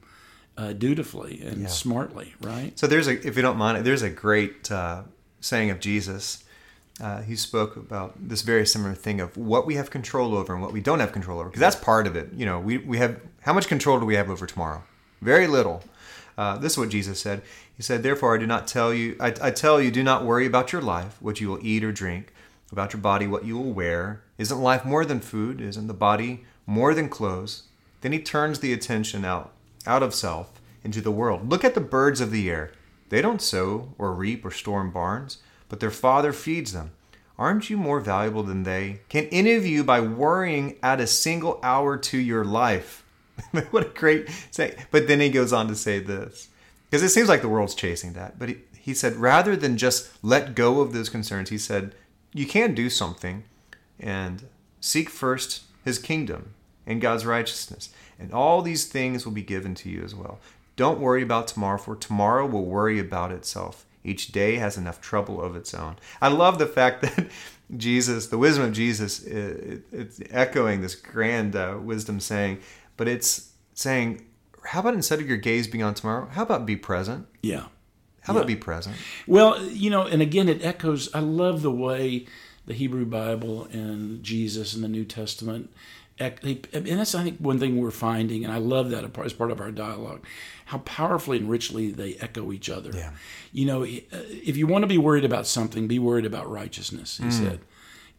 uh, 0.58 0.74
dutifully 0.74 1.42
and 1.42 1.70
smartly, 1.70 2.36
right? 2.42 2.78
So 2.78 2.86
there's 2.86 3.08
a, 3.08 3.26
if 3.26 3.36
you 3.36 3.42
don't 3.42 3.58
mind, 3.58 3.84
there's 3.86 4.04
a 4.04 4.10
great 4.10 4.72
uh, 4.72 5.04
saying 5.40 5.72
of 5.72 5.80
Jesus. 5.80 6.44
Uh, 7.00 7.22
he 7.24 7.36
spoke 7.36 7.76
about 7.78 8.14
this 8.20 8.44
very 8.44 8.66
similar 8.66 8.94
thing 8.94 9.20
of 9.20 9.36
what 9.38 9.66
we 9.66 9.74
have 9.76 9.90
control 9.90 10.36
over 10.36 10.54
and 10.54 10.62
what 10.62 10.72
we 10.72 10.82
don't 10.82 11.00
have 11.00 11.12
control 11.12 11.40
over, 11.40 11.50
because 11.50 11.62
that's 11.62 11.76
part 11.76 12.06
of 12.06 12.16
it. 12.16 12.32
You 12.34 12.46
know, 12.46 12.60
we, 12.60 12.78
we 12.78 13.00
have 13.00 13.20
how 13.42 13.54
much 13.54 13.68
control 13.68 14.00
do 14.00 14.06
we 14.06 14.16
have 14.16 14.30
over 14.30 14.46
tomorrow? 14.46 14.84
Very 15.22 15.48
little. 15.48 15.84
Uh, 16.38 16.58
this 16.58 16.74
is 16.74 16.78
what 16.78 16.90
Jesus 16.90 17.20
said. 17.20 17.42
He 17.76 17.84
said, 17.84 18.04
"Therefore, 18.04 18.36
I 18.36 18.40
do 18.40 18.48
not 18.48 18.68
tell 18.68 18.94
you. 18.94 19.16
I, 19.20 19.34
I 19.42 19.52
tell 19.52 19.82
you, 19.82 19.92
do 19.92 20.04
not 20.04 20.26
worry 20.26 20.46
about 20.46 20.72
your 20.72 20.82
life, 20.82 21.18
what 21.20 21.40
you 21.40 21.50
will 21.50 21.60
eat 21.62 21.84
or 21.84 21.92
drink, 21.92 22.34
about 22.72 22.94
your 22.94 23.02
body, 23.02 23.28
what 23.28 23.46
you 23.46 23.58
will 23.58 23.74
wear. 23.74 24.24
Isn't 24.38 24.60
life 24.62 24.86
more 24.86 25.06
than 25.06 25.20
food? 25.20 25.62
Isn't 25.62 25.88
the 25.88 25.94
body 25.94 26.46
more 26.66 26.94
than 26.94 27.10
clothes?" 27.10 27.64
Then 28.02 28.14
he 28.14 28.20
turns 28.20 28.60
the 28.60 28.74
attention 28.74 29.24
out 29.26 29.52
out 29.86 30.04
of 30.04 30.16
self 30.16 30.60
into 30.84 31.02
the 31.02 31.12
world. 31.12 31.50
Look 31.50 31.64
at 31.64 31.76
the 31.76 31.82
birds 31.82 32.22
of 32.22 32.32
the 32.32 32.50
air. 32.50 32.72
They 33.10 33.22
don't 33.22 33.42
sow 33.42 33.94
or 33.98 34.14
reap 34.14 34.46
or 34.46 34.52
store 34.52 34.82
in 34.82 34.90
barns, 34.90 35.38
but 35.70 35.80
their 35.80 35.92
Father 35.92 36.34
feeds 36.34 36.74
them. 36.74 36.92
Aren't 37.38 37.70
you 37.70 37.78
more 37.78 38.00
valuable 38.00 38.44
than 38.44 38.64
they? 38.64 39.02
Can 39.10 39.26
any 39.32 39.54
of 39.54 39.66
you, 39.66 39.84
by 39.84 40.00
worrying, 40.00 40.78
add 40.82 41.02
a 41.02 41.08
single 41.08 41.60
hour 41.62 41.98
to 41.98 42.18
your 42.18 42.46
life? 42.46 43.01
what 43.72 43.86
a 43.86 43.90
great 43.90 44.30
say. 44.52 44.76
But 44.92 45.08
then 45.08 45.20
he 45.20 45.30
goes 45.30 45.54
on 45.54 45.68
to 45.68 45.76
say 45.76 46.00
this 46.00 46.50
because 46.90 47.04
it 47.04 47.10
seems 47.10 47.30
like 47.30 47.42
the 47.42 47.50
world's 47.50 47.76
chasing 47.76 48.14
that. 48.14 48.38
But 48.38 48.50
he, 48.50 48.58
he 48.78 48.94
said, 48.94 49.16
rather 49.16 49.56
than 49.56 49.78
just 49.78 50.12
let 50.24 50.56
go 50.56 50.82
of 50.82 50.94
those 50.94 51.10
concerns, 51.10 51.50
he 51.50 51.58
said, 51.58 51.96
you 52.34 52.46
can 52.46 52.74
do 52.74 52.90
something 52.90 53.44
and 54.00 54.48
seek 54.80 55.10
first 55.10 55.64
his 55.86 56.00
kingdom 56.00 56.54
and 56.86 57.02
God's 57.02 57.26
righteousness, 57.26 57.90
and 58.20 58.34
all 58.34 58.62
these 58.62 58.86
things 58.86 59.26
will 59.26 59.34
be 59.34 59.44
given 59.44 59.76
to 59.76 59.90
you 59.90 60.04
as 60.04 60.16
well. 60.16 60.40
Don't 60.76 61.00
worry 61.00 61.22
about 61.22 61.48
tomorrow, 61.48 61.78
for 61.78 61.96
tomorrow 61.96 62.46
will 62.46 62.66
worry 62.66 62.98
about 63.00 63.32
itself. 63.32 63.86
Each 64.04 64.32
day 64.32 64.56
has 64.56 64.78
enough 64.78 65.00
trouble 65.00 65.42
of 65.42 65.56
its 65.56 65.74
own. 65.74 65.98
I 66.22 66.30
love 66.30 66.58
the 66.58 66.66
fact 66.66 67.02
that 67.04 67.30
Jesus, 67.78 68.28
the 68.28 68.38
wisdom 68.38 68.66
of 68.66 68.74
Jesus, 68.74 69.24
it's 69.24 70.20
echoing 70.32 70.82
this 70.82 70.96
grand 70.96 71.56
uh, 71.56 71.78
wisdom 71.80 72.20
saying, 72.20 72.60
but 73.02 73.08
it's 73.08 73.50
saying, 73.74 74.24
how 74.64 74.82
about 74.82 74.94
instead 74.94 75.20
of 75.20 75.28
your 75.28 75.38
gaze 75.38 75.68
being 75.68 75.84
on 75.84 75.96
tomorrow, 75.96 76.28
how 76.28 76.44
about 76.44 76.68
be 76.68 76.76
present? 76.76 77.26
Yeah. 77.42 77.64
How 78.22 78.34
about 78.36 78.46
be 78.46 78.56
present? 78.56 78.96
Well, 79.26 79.60
you 79.64 79.90
know, 79.90 80.04
and 80.04 80.22
again, 80.22 80.48
it 80.48 80.64
echoes. 80.64 81.10
I 81.16 81.20
love 81.20 81.64
the 81.64 81.72
way 81.72 82.28
the 82.68 82.76
Hebrew 82.76 83.06
Bible 83.06 83.64
and 83.72 84.22
Jesus 84.22 84.76
and 84.76 84.84
the 84.84 84.88
New 84.88 85.04
Testament, 85.04 85.74
and 86.20 86.38
that's 86.72 87.16
I 87.16 87.24
think 87.24 87.40
one 87.40 87.58
thing 87.58 87.82
we're 87.82 87.90
finding, 87.90 88.44
and 88.44 88.54
I 88.54 88.60
love 88.60 88.92
that 88.92 89.04
as 89.04 89.34
part 89.34 89.50
of 89.50 89.60
our 89.60 89.72
dialogue, 89.72 90.24
how 90.66 90.78
powerfully 90.78 91.38
and 91.38 91.50
richly 91.50 91.90
they 91.90 92.14
echo 92.18 92.52
each 92.52 92.70
other. 92.70 92.92
Yeah. 92.94 93.14
You 93.52 93.66
know, 93.66 93.84
if 93.84 94.58
you 94.58 94.68
want 94.68 94.84
to 94.84 94.88
be 94.88 95.00
worried 95.00 95.26
about 95.26 95.48
something, 95.48 95.88
be 95.88 95.98
worried 95.98 96.28
about 96.28 96.52
righteousness. 96.52 97.18
He 97.18 97.24
mm. 97.24 97.34
said, 97.34 97.62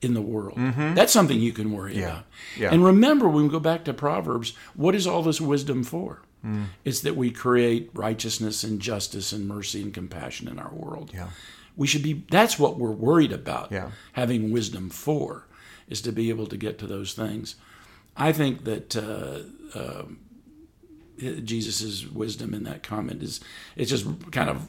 in 0.03 0.15
the 0.15 0.21
world. 0.21 0.59
That's 0.59 1.13
something 1.13 1.39
you 1.41 1.53
can 1.53 1.73
worry 1.73 2.03
about. 2.03 2.25
Mm-hmm. 2.25 2.63
Yeah. 2.63 2.73
And 2.73 2.85
remember, 2.85 3.29
when 3.29 3.45
we 3.45 3.49
go 3.49 3.61
back 3.61 3.85
to 3.85 3.95
Proverbs, 3.95 4.53
what 4.75 4.95
is 4.95 5.07
all 5.07 5.23
this 5.23 5.41
wisdom 5.41 5.85
for? 5.85 6.23
Mm. 6.45 6.67
It's 6.85 7.01
that 7.01 7.17
we 7.17 7.31
create 7.31 7.91
righteousness 7.95 8.65
and 8.65 8.81
justice 8.81 9.33
and 9.33 9.47
mercy 9.47 9.81
and 9.81 9.95
compassion 9.95 10.49
in 10.49 10.59
our 10.59 10.73
world. 10.75 11.13
Yeah. 11.15 11.29
We 11.77 11.87
should 11.87 12.03
be, 12.03 12.25
that's 12.31 12.59
what 12.59 12.79
we're 12.79 12.91
worried 12.91 13.33
about 13.33 13.71
Yeah. 13.71 13.93
having 14.15 14.51
wisdom 14.51 14.91
for, 14.91 15.47
is 15.89 16.03
to 16.03 16.13
be 16.13 16.31
able 16.31 16.47
to 16.49 16.57
get 16.57 16.79
to 16.81 16.87
those 16.87 17.15
things. 17.15 17.55
I 18.17 18.33
think 18.33 18.65
that 18.65 18.97
uh, 18.97 19.79
uh, 19.79 20.03
Jesus' 21.45 22.05
wisdom 22.07 22.53
in 22.55 22.65
that 22.65 22.83
comment 22.83 23.23
is, 23.23 23.41
it's 23.77 23.91
just 23.91 24.33
kind 24.33 24.51
of 24.51 24.69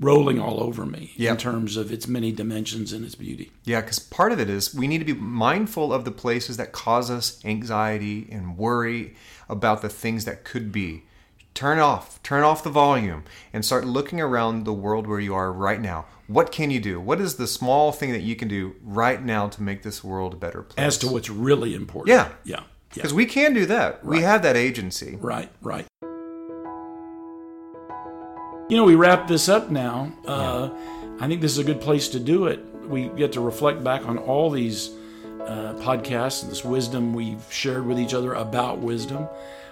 rolling 0.00 0.40
all 0.40 0.62
over 0.62 0.84
me 0.84 1.12
in 1.16 1.36
terms 1.36 1.76
of 1.76 1.92
its 1.92 2.08
many 2.08 2.32
dimensions 2.32 2.92
and 2.92 3.04
its 3.04 3.14
beauty. 3.14 3.50
Yeah, 3.64 3.80
because 3.80 3.98
part 3.98 4.32
of 4.32 4.40
it 4.40 4.50
is 4.50 4.74
we 4.74 4.88
need 4.88 4.98
to 4.98 5.04
be 5.04 5.14
mindful 5.14 5.92
of 5.92 6.04
the 6.04 6.10
places 6.10 6.56
that 6.56 6.72
cause 6.72 7.10
us 7.10 7.44
anxiety 7.44 8.28
and 8.30 8.56
worry 8.56 9.14
about 9.48 9.82
the 9.82 9.88
things 9.88 10.24
that 10.24 10.44
could 10.44 10.72
be. 10.72 11.04
Turn 11.54 11.78
off, 11.78 12.20
turn 12.24 12.42
off 12.42 12.64
the 12.64 12.70
volume, 12.70 13.22
and 13.52 13.64
start 13.64 13.84
looking 13.86 14.20
around 14.20 14.64
the 14.64 14.72
world 14.72 15.06
where 15.06 15.20
you 15.20 15.34
are 15.34 15.52
right 15.52 15.80
now. 15.80 16.06
What 16.26 16.50
can 16.50 16.70
you 16.70 16.80
do? 16.80 16.98
What 17.00 17.20
is 17.20 17.36
the 17.36 17.46
small 17.46 17.92
thing 17.92 18.10
that 18.10 18.22
you 18.22 18.34
can 18.34 18.48
do 18.48 18.74
right 18.82 19.22
now 19.22 19.48
to 19.48 19.62
make 19.62 19.82
this 19.84 20.02
world 20.02 20.34
a 20.34 20.36
better 20.36 20.62
place? 20.62 20.84
As 20.84 20.98
to 20.98 21.08
what's 21.08 21.30
really 21.30 21.74
important. 21.76 22.08
Yeah. 22.08 22.32
Yeah. 22.42 22.64
Yeah. 22.94 23.02
because 23.02 23.14
we 23.14 23.26
can 23.26 23.54
do 23.54 23.66
that. 23.66 24.04
We 24.04 24.22
have 24.22 24.42
that 24.42 24.56
agency. 24.56 25.16
Right, 25.20 25.50
right. 25.60 25.84
You 28.68 28.78
know, 28.78 28.84
we 28.84 28.94
wrap 28.94 29.28
this 29.28 29.50
up 29.50 29.70
now. 29.70 30.10
Uh, 30.26 30.70
I 31.20 31.28
think 31.28 31.42
this 31.42 31.52
is 31.52 31.58
a 31.58 31.64
good 31.64 31.82
place 31.82 32.08
to 32.08 32.18
do 32.18 32.46
it. 32.46 32.64
We 32.88 33.08
get 33.08 33.32
to 33.32 33.40
reflect 33.40 33.84
back 33.84 34.06
on 34.06 34.16
all 34.16 34.50
these 34.50 34.90
uh, 35.42 35.74
podcasts 35.74 36.42
and 36.42 36.50
this 36.50 36.64
wisdom 36.64 37.12
we've 37.12 37.44
shared 37.50 37.86
with 37.86 37.98
each 37.98 38.14
other 38.14 38.32
about 38.32 38.78
wisdom. 38.78 39.28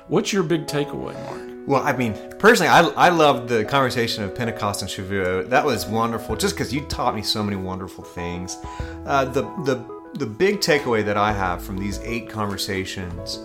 What's 0.09 0.31
your 0.31 0.43
big 0.43 0.67
takeaway, 0.67 1.15
Mark? 1.25 1.67
Well, 1.67 1.83
I 1.83 1.97
mean, 1.97 2.15
personally, 2.39 2.69
I, 2.69 2.81
I 2.81 3.09
loved 3.09 3.49
the 3.49 3.65
conversation 3.65 4.25
of 4.25 4.35
Pentecost 4.35 4.83
and 4.83 4.91
Shavuot. 4.91 5.49
That 5.49 5.65
was 5.65 5.87
wonderful, 5.87 6.37
just 6.37 6.55
because 6.55 6.75
you 6.75 6.83
taught 6.83 7.15
me 7.15 7.23
so 7.23 7.43
many 7.43 7.57
wonderful 7.57 8.05
things. 8.05 8.59
Uh, 9.07 9.25
the 9.25 9.43
the 9.65 10.03
the 10.15 10.27
big 10.27 10.61
takeaway 10.61 11.03
that 11.05 11.17
I 11.17 11.33
have 11.33 11.63
from 11.63 11.79
these 11.79 11.99
eight 12.01 12.29
conversations 12.29 13.39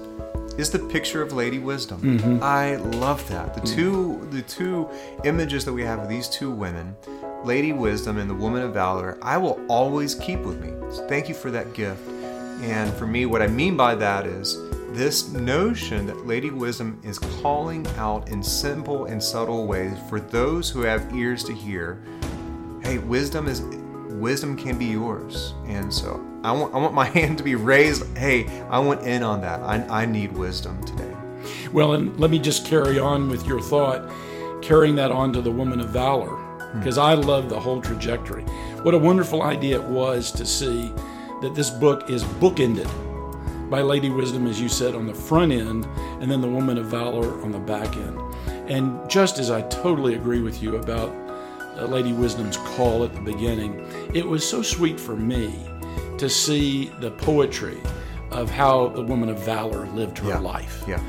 is 0.57 0.71
the 0.71 0.79
picture 0.79 1.21
of 1.21 1.33
Lady 1.33 1.59
Wisdom. 1.59 2.01
Mm-hmm. 2.01 2.43
I 2.43 2.75
love 2.75 3.27
that. 3.29 3.53
The 3.53 3.61
two 3.61 4.27
the 4.31 4.41
two 4.41 4.89
images 5.23 5.65
that 5.65 5.73
we 5.73 5.83
have 5.83 5.99
of 5.99 6.09
these 6.09 6.27
two 6.27 6.51
women, 6.51 6.95
Lady 7.43 7.73
Wisdom 7.73 8.17
and 8.17 8.29
the 8.29 8.35
Woman 8.35 8.63
of 8.63 8.73
Valor, 8.73 9.17
I 9.21 9.37
will 9.37 9.59
always 9.67 10.15
keep 10.15 10.39
with 10.39 10.59
me. 10.59 10.69
So 10.91 11.07
thank 11.07 11.29
you 11.29 11.35
for 11.35 11.51
that 11.51 11.73
gift. 11.73 12.01
And 12.61 12.91
for 12.93 13.05
me, 13.05 13.27
what 13.27 13.41
I 13.41 13.47
mean 13.47 13.77
by 13.77 13.93
that 13.95 14.25
is 14.25 14.57
this 14.93 15.31
notion 15.31 16.07
that 16.07 16.25
Lady 16.25 16.49
Wisdom 16.49 16.99
is 17.03 17.19
calling 17.19 17.85
out 17.97 18.29
in 18.29 18.41
simple 18.41 19.05
and 19.05 19.23
subtle 19.23 19.67
ways 19.67 19.95
for 20.09 20.19
those 20.19 20.69
who 20.69 20.81
have 20.81 21.13
ears 21.13 21.43
to 21.43 21.53
hear. 21.53 22.01
Hey, 22.81 22.97
wisdom 22.97 23.47
is 23.47 23.61
wisdom 24.09 24.55
can 24.57 24.77
be 24.77 24.85
yours. 24.85 25.53
And 25.65 25.93
so 25.93 26.25
I 26.43 26.51
want 26.51 26.73
I 26.73 26.77
want 26.77 26.93
my 26.93 27.05
hand 27.17 27.37
to 27.37 27.43
be 27.43 27.55
raised. 27.55 28.05
Hey, 28.17 28.47
I 28.69 28.79
went 28.79 29.01
in 29.01 29.23
on 29.23 29.41
that. 29.41 29.61
I, 29.61 30.03
I 30.03 30.05
need 30.05 30.31
wisdom 30.31 30.83
today. 30.83 31.13
Well, 31.71 31.93
and 31.93 32.17
let 32.19 32.31
me 32.31 32.39
just 32.39 32.65
carry 32.65 32.99
on 32.99 33.29
with 33.29 33.45
your 33.45 33.61
thought, 33.61 34.09
carrying 34.61 34.95
that 34.95 35.11
on 35.11 35.31
to 35.33 35.41
the 35.41 35.51
woman 35.51 35.79
of 35.79 35.89
valor, 35.89 36.29
hmm. 36.29 36.79
because 36.79 36.97
I 36.97 37.13
love 37.13 37.49
the 37.49 37.59
whole 37.59 37.81
trajectory. 37.81 38.43
What 38.83 38.93
a 38.93 38.97
wonderful 38.97 39.43
idea 39.43 39.79
it 39.79 39.87
was 39.87 40.31
to 40.33 40.45
see 40.45 40.91
that 41.41 41.53
this 41.55 41.69
book 41.69 42.09
is 42.09 42.23
bookended 42.23 42.89
by 43.69 43.81
Lady 43.81 44.09
Wisdom, 44.09 44.47
as 44.47 44.61
you 44.61 44.69
said, 44.69 44.95
on 44.95 45.05
the 45.05 45.13
front 45.13 45.51
end, 45.51 45.85
and 46.21 46.31
then 46.31 46.41
the 46.41 46.47
woman 46.47 46.77
of 46.77 46.85
valor 46.85 47.41
on 47.41 47.51
the 47.51 47.59
back 47.59 47.95
end. 47.97 48.19
And 48.69 49.09
just 49.09 49.39
as 49.39 49.51
I 49.51 49.61
totally 49.63 50.15
agree 50.15 50.41
with 50.41 50.61
you 50.61 50.77
about 50.77 51.13
Lady 51.85 52.13
Wisdom's 52.13 52.57
call 52.57 53.03
at 53.03 53.13
the 53.13 53.21
beginning, 53.21 53.85
it 54.13 54.25
was 54.25 54.47
so 54.47 54.61
sweet 54.61 54.99
for 54.99 55.15
me 55.15 55.53
to 56.17 56.29
see 56.29 56.91
the 56.99 57.11
poetry 57.11 57.77
of 58.31 58.49
how 58.49 58.87
the 58.89 59.01
woman 59.03 59.29
of 59.29 59.39
valor 59.39 59.85
lived 59.93 60.17
her 60.19 60.29
Yeah. 60.29 60.39
life 60.39 60.83
Yeah. 60.87 60.99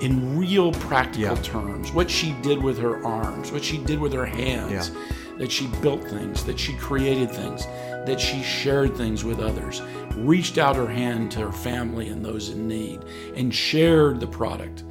in 0.00 0.38
real 0.38 0.72
practical 0.72 1.34
Yeah. 1.36 1.42
terms 1.42 1.92
what 1.92 2.08
she 2.10 2.34
did 2.42 2.62
with 2.62 2.78
her 2.78 3.04
arms 3.04 3.50
what 3.50 3.64
she 3.64 3.78
did 3.78 3.98
with 3.98 4.12
her 4.12 4.26
hands 4.26 4.92
that 5.38 5.50
she 5.50 5.66
built 5.82 6.04
things 6.04 6.44
that 6.44 6.58
she 6.58 6.74
created 6.74 7.30
things 7.30 7.66
that 8.06 8.20
she 8.20 8.42
shared 8.42 8.96
things 8.96 9.24
with 9.24 9.40
others 9.40 9.82
reached 10.18 10.56
out 10.58 10.76
her 10.76 10.86
hand 10.86 11.30
to 11.32 11.40
her 11.40 11.52
family 11.52 12.08
and 12.08 12.24
those 12.24 12.50
in 12.50 12.68
need 12.68 13.00
and 13.36 13.52
shared 13.52 14.20
the 14.20 14.26
product 14.26 14.84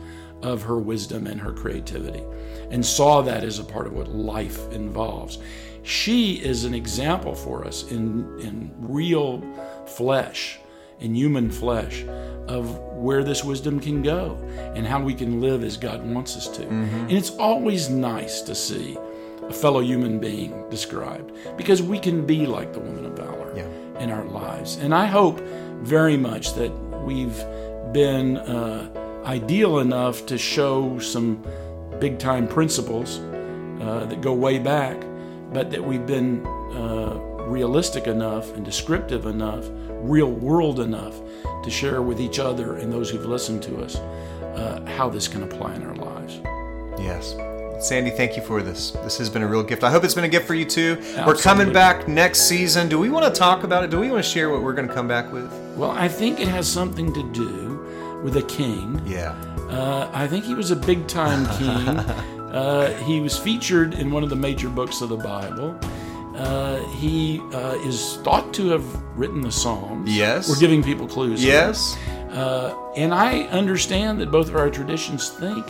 of 0.51 0.61
her 0.63 0.77
wisdom 0.79 1.27
and 1.27 1.39
her 1.41 1.51
creativity 1.53 2.23
and 2.71 2.85
saw 2.85 3.21
that 3.21 3.43
as 3.43 3.59
a 3.59 3.63
part 3.63 3.87
of 3.87 3.93
what 3.93 4.09
life 4.09 4.59
involves 4.71 5.37
she 5.83 6.33
is 6.51 6.65
an 6.65 6.73
example 6.73 7.33
for 7.35 7.65
us 7.65 7.77
in 7.91 8.05
in 8.47 8.55
real 8.79 9.41
flesh 9.85 10.59
in 10.99 11.13
human 11.15 11.49
flesh 11.51 12.03
of 12.47 12.63
where 13.05 13.23
this 13.23 13.43
wisdom 13.43 13.79
can 13.79 14.01
go 14.01 14.35
and 14.75 14.85
how 14.87 14.99
we 15.01 15.13
can 15.13 15.39
live 15.41 15.63
as 15.63 15.77
God 15.77 15.99
wants 16.13 16.35
us 16.35 16.47
to. 16.57 16.63
And 16.67 17.11
it's 17.11 17.29
always 17.31 17.89
nice 17.89 18.41
to 18.41 18.55
see 18.55 18.97
a 19.43 19.53
fellow 19.53 19.81
human 19.81 20.17
being 20.19 20.51
described 20.69 21.31
because 21.57 21.81
we 21.83 21.99
can 21.99 22.25
be 22.25 22.47
like 22.47 22.73
the 22.73 22.79
woman 22.79 23.05
of 23.05 23.13
valor 23.15 23.49
Yeah. 23.55 23.69
in 24.03 24.09
our 24.09 24.25
lives. 24.25 24.77
And 24.77 24.91
I 24.95 25.05
hope 25.05 25.39
very 25.83 26.17
much 26.17 26.53
that 26.55 26.71
we've 27.05 27.37
been 27.93 28.37
uh, 28.37 28.89
ideal 29.25 29.79
enough 29.79 30.25
to 30.27 30.37
show 30.37 30.99
some 30.99 31.43
big 31.99 32.19
time 32.19 32.47
principles 32.47 33.19
uh, 33.81 34.05
that 34.09 34.21
go 34.21 34.33
way 34.33 34.59
back, 34.59 34.97
but 35.53 35.71
that 35.71 35.83
we've 35.83 36.05
been 36.05 36.45
uh, 36.45 37.15
realistic 37.47 38.07
enough 38.07 38.53
and 38.55 38.65
descriptive 38.65 39.25
enough, 39.25 39.65
real 39.89 40.31
world 40.31 40.79
enough 40.79 41.19
to 41.63 41.69
share 41.69 42.01
with 42.01 42.19
each 42.19 42.39
other 42.39 42.77
and 42.77 42.91
those 42.91 43.09
who've 43.09 43.25
listened 43.25 43.63
to 43.63 43.81
us 43.81 43.95
uh, 43.95 44.83
how 44.97 45.09
this 45.09 45.27
can 45.27 45.43
apply 45.43 45.75
in 45.75 45.83
our 45.83 45.95
lives. 45.95 46.39
Yes. 46.99 47.35
Sandy, 47.79 48.09
thank 48.09 48.35
you 48.35 48.41
for 48.41 48.63
this. 48.63 48.91
This 48.91 49.19
has 49.19 49.29
been 49.29 49.43
a 49.43 49.47
real 49.47 49.61
gift. 49.61 49.83
I 49.83 49.91
hope 49.91 50.03
it's 50.03 50.15
been 50.15 50.23
a 50.23 50.29
gift 50.29 50.47
for 50.47 50.55
you 50.55 50.65
too. 50.65 50.97
We're 51.25 51.35
coming 51.35 51.71
back 51.71 52.07
next 52.07 52.47
season. 52.47 52.89
Do 52.89 52.97
we 52.97 53.09
want 53.11 53.31
to 53.31 53.39
talk 53.39 53.63
about 53.63 53.83
it? 53.83 53.91
Do 53.91 53.99
we 53.99 54.09
want 54.09 54.23
to 54.23 54.29
share 54.29 54.49
what 54.49 54.63
we're 54.63 54.73
going 54.73 54.87
to 54.87 54.93
come 54.93 55.07
back 55.07 55.31
with? 55.31 55.51
Well, 55.75 55.91
I 55.91 56.07
think 56.07 56.39
it 56.39 56.47
has 56.47 56.67
something 56.67 57.13
to 57.13 57.31
do 57.33 57.66
with 58.23 58.37
a 58.37 58.41
king. 58.43 59.01
Yeah. 59.05 59.31
Uh, 59.69 60.09
I 60.13 60.27
think 60.27 60.45
he 60.45 60.53
was 60.53 60.71
a 60.71 60.75
big 60.75 61.07
time 61.07 61.45
king. 61.57 61.87
uh, 62.51 62.93
he 63.03 63.19
was 63.19 63.37
featured 63.37 63.93
in 63.93 64.11
one 64.11 64.23
of 64.23 64.29
the 64.29 64.35
major 64.35 64.69
books 64.69 65.01
of 65.01 65.09
the 65.09 65.17
Bible. 65.17 65.77
Uh, 66.35 66.77
he 66.97 67.39
uh, 67.53 67.73
is 67.83 68.17
thought 68.17 68.53
to 68.53 68.69
have 68.69 68.85
written 69.17 69.41
the 69.41 69.51
Psalms. 69.51 70.09
Yes. 70.15 70.47
We're 70.47 70.59
giving 70.59 70.83
people 70.83 71.07
clues. 71.07 71.43
Yes. 71.43 71.97
Uh, 72.31 72.75
and 72.95 73.13
I 73.13 73.43
understand 73.45 74.21
that 74.21 74.29
both 74.31 74.47
of 74.49 74.55
our 74.55 74.69
traditions 74.69 75.29
think 75.29 75.65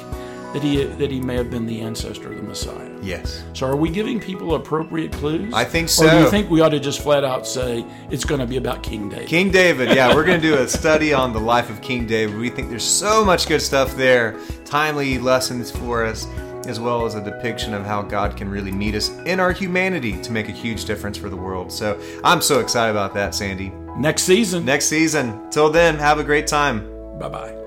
that 0.58 0.66
he 0.66 0.84
that 0.84 1.12
he 1.12 1.20
may 1.20 1.36
have 1.36 1.52
been 1.52 1.68
the 1.68 1.82
ancestor 1.82 2.32
of 2.32 2.38
the 2.38 2.42
Messiah. 2.42 2.90
Yes. 3.04 3.44
So, 3.54 3.68
are 3.68 3.76
we 3.76 3.90
giving 3.90 4.20
people 4.20 4.56
appropriate 4.56 5.12
clues? 5.12 5.54
I 5.54 5.64
think 5.64 5.88
so. 5.88 6.08
Or 6.08 6.10
do 6.10 6.18
you 6.18 6.30
think 6.32 6.50
we 6.50 6.62
ought 6.62 6.70
to 6.70 6.80
just 6.80 7.02
flat 7.02 7.24
out 7.24 7.46
say 7.46 7.86
it's 8.10 8.26
going 8.26 8.42
to 8.42 8.48
be 8.48 8.58
about 8.58 8.82
King 8.82 9.08
David? 9.08 9.28
King 9.28 9.52
David. 9.52 9.96
Yeah, 9.96 10.16
we're 10.16 10.26
going 10.26 10.42
to 10.42 10.48
do 10.48 10.58
a 10.58 10.68
study 10.68 11.14
on 11.14 11.32
the 11.32 11.40
life 11.40 11.70
of 11.70 11.82
King 11.82 12.08
David. 12.08 12.38
We 12.38 12.50
think 12.50 12.70
there's 12.70 12.84
so 12.84 13.24
much 13.24 13.48
good 13.48 13.62
stuff 13.62 13.96
there, 13.96 14.40
timely 14.66 15.20
lessons 15.20 15.70
for 15.70 16.04
us, 16.04 16.26
as 16.66 16.80
well 16.80 17.06
as 17.06 17.14
a 17.14 17.24
depiction 17.24 17.76
of 17.76 17.86
how 17.86 18.02
God 18.02 18.36
can 18.36 18.50
really 18.50 18.72
meet 18.72 18.96
us 18.96 19.10
in 19.26 19.40
our 19.40 19.52
humanity 19.52 20.20
to 20.24 20.32
make 20.32 20.50
a 20.50 20.54
huge 20.54 20.86
difference 20.86 21.18
for 21.18 21.30
the 21.30 21.38
world. 21.38 21.72
So 21.72 22.02
I'm 22.24 22.42
so 22.42 22.62
excited 22.62 22.92
about 22.92 23.14
that, 23.14 23.36
Sandy. 23.36 23.72
Next 23.96 24.24
season. 24.24 24.66
Next 24.66 24.86
season. 24.86 25.50
Till 25.52 25.70
then, 25.70 25.98
have 26.00 26.18
a 26.18 26.24
great 26.24 26.48
time. 26.48 26.80
Bye 27.20 27.30
bye. 27.30 27.67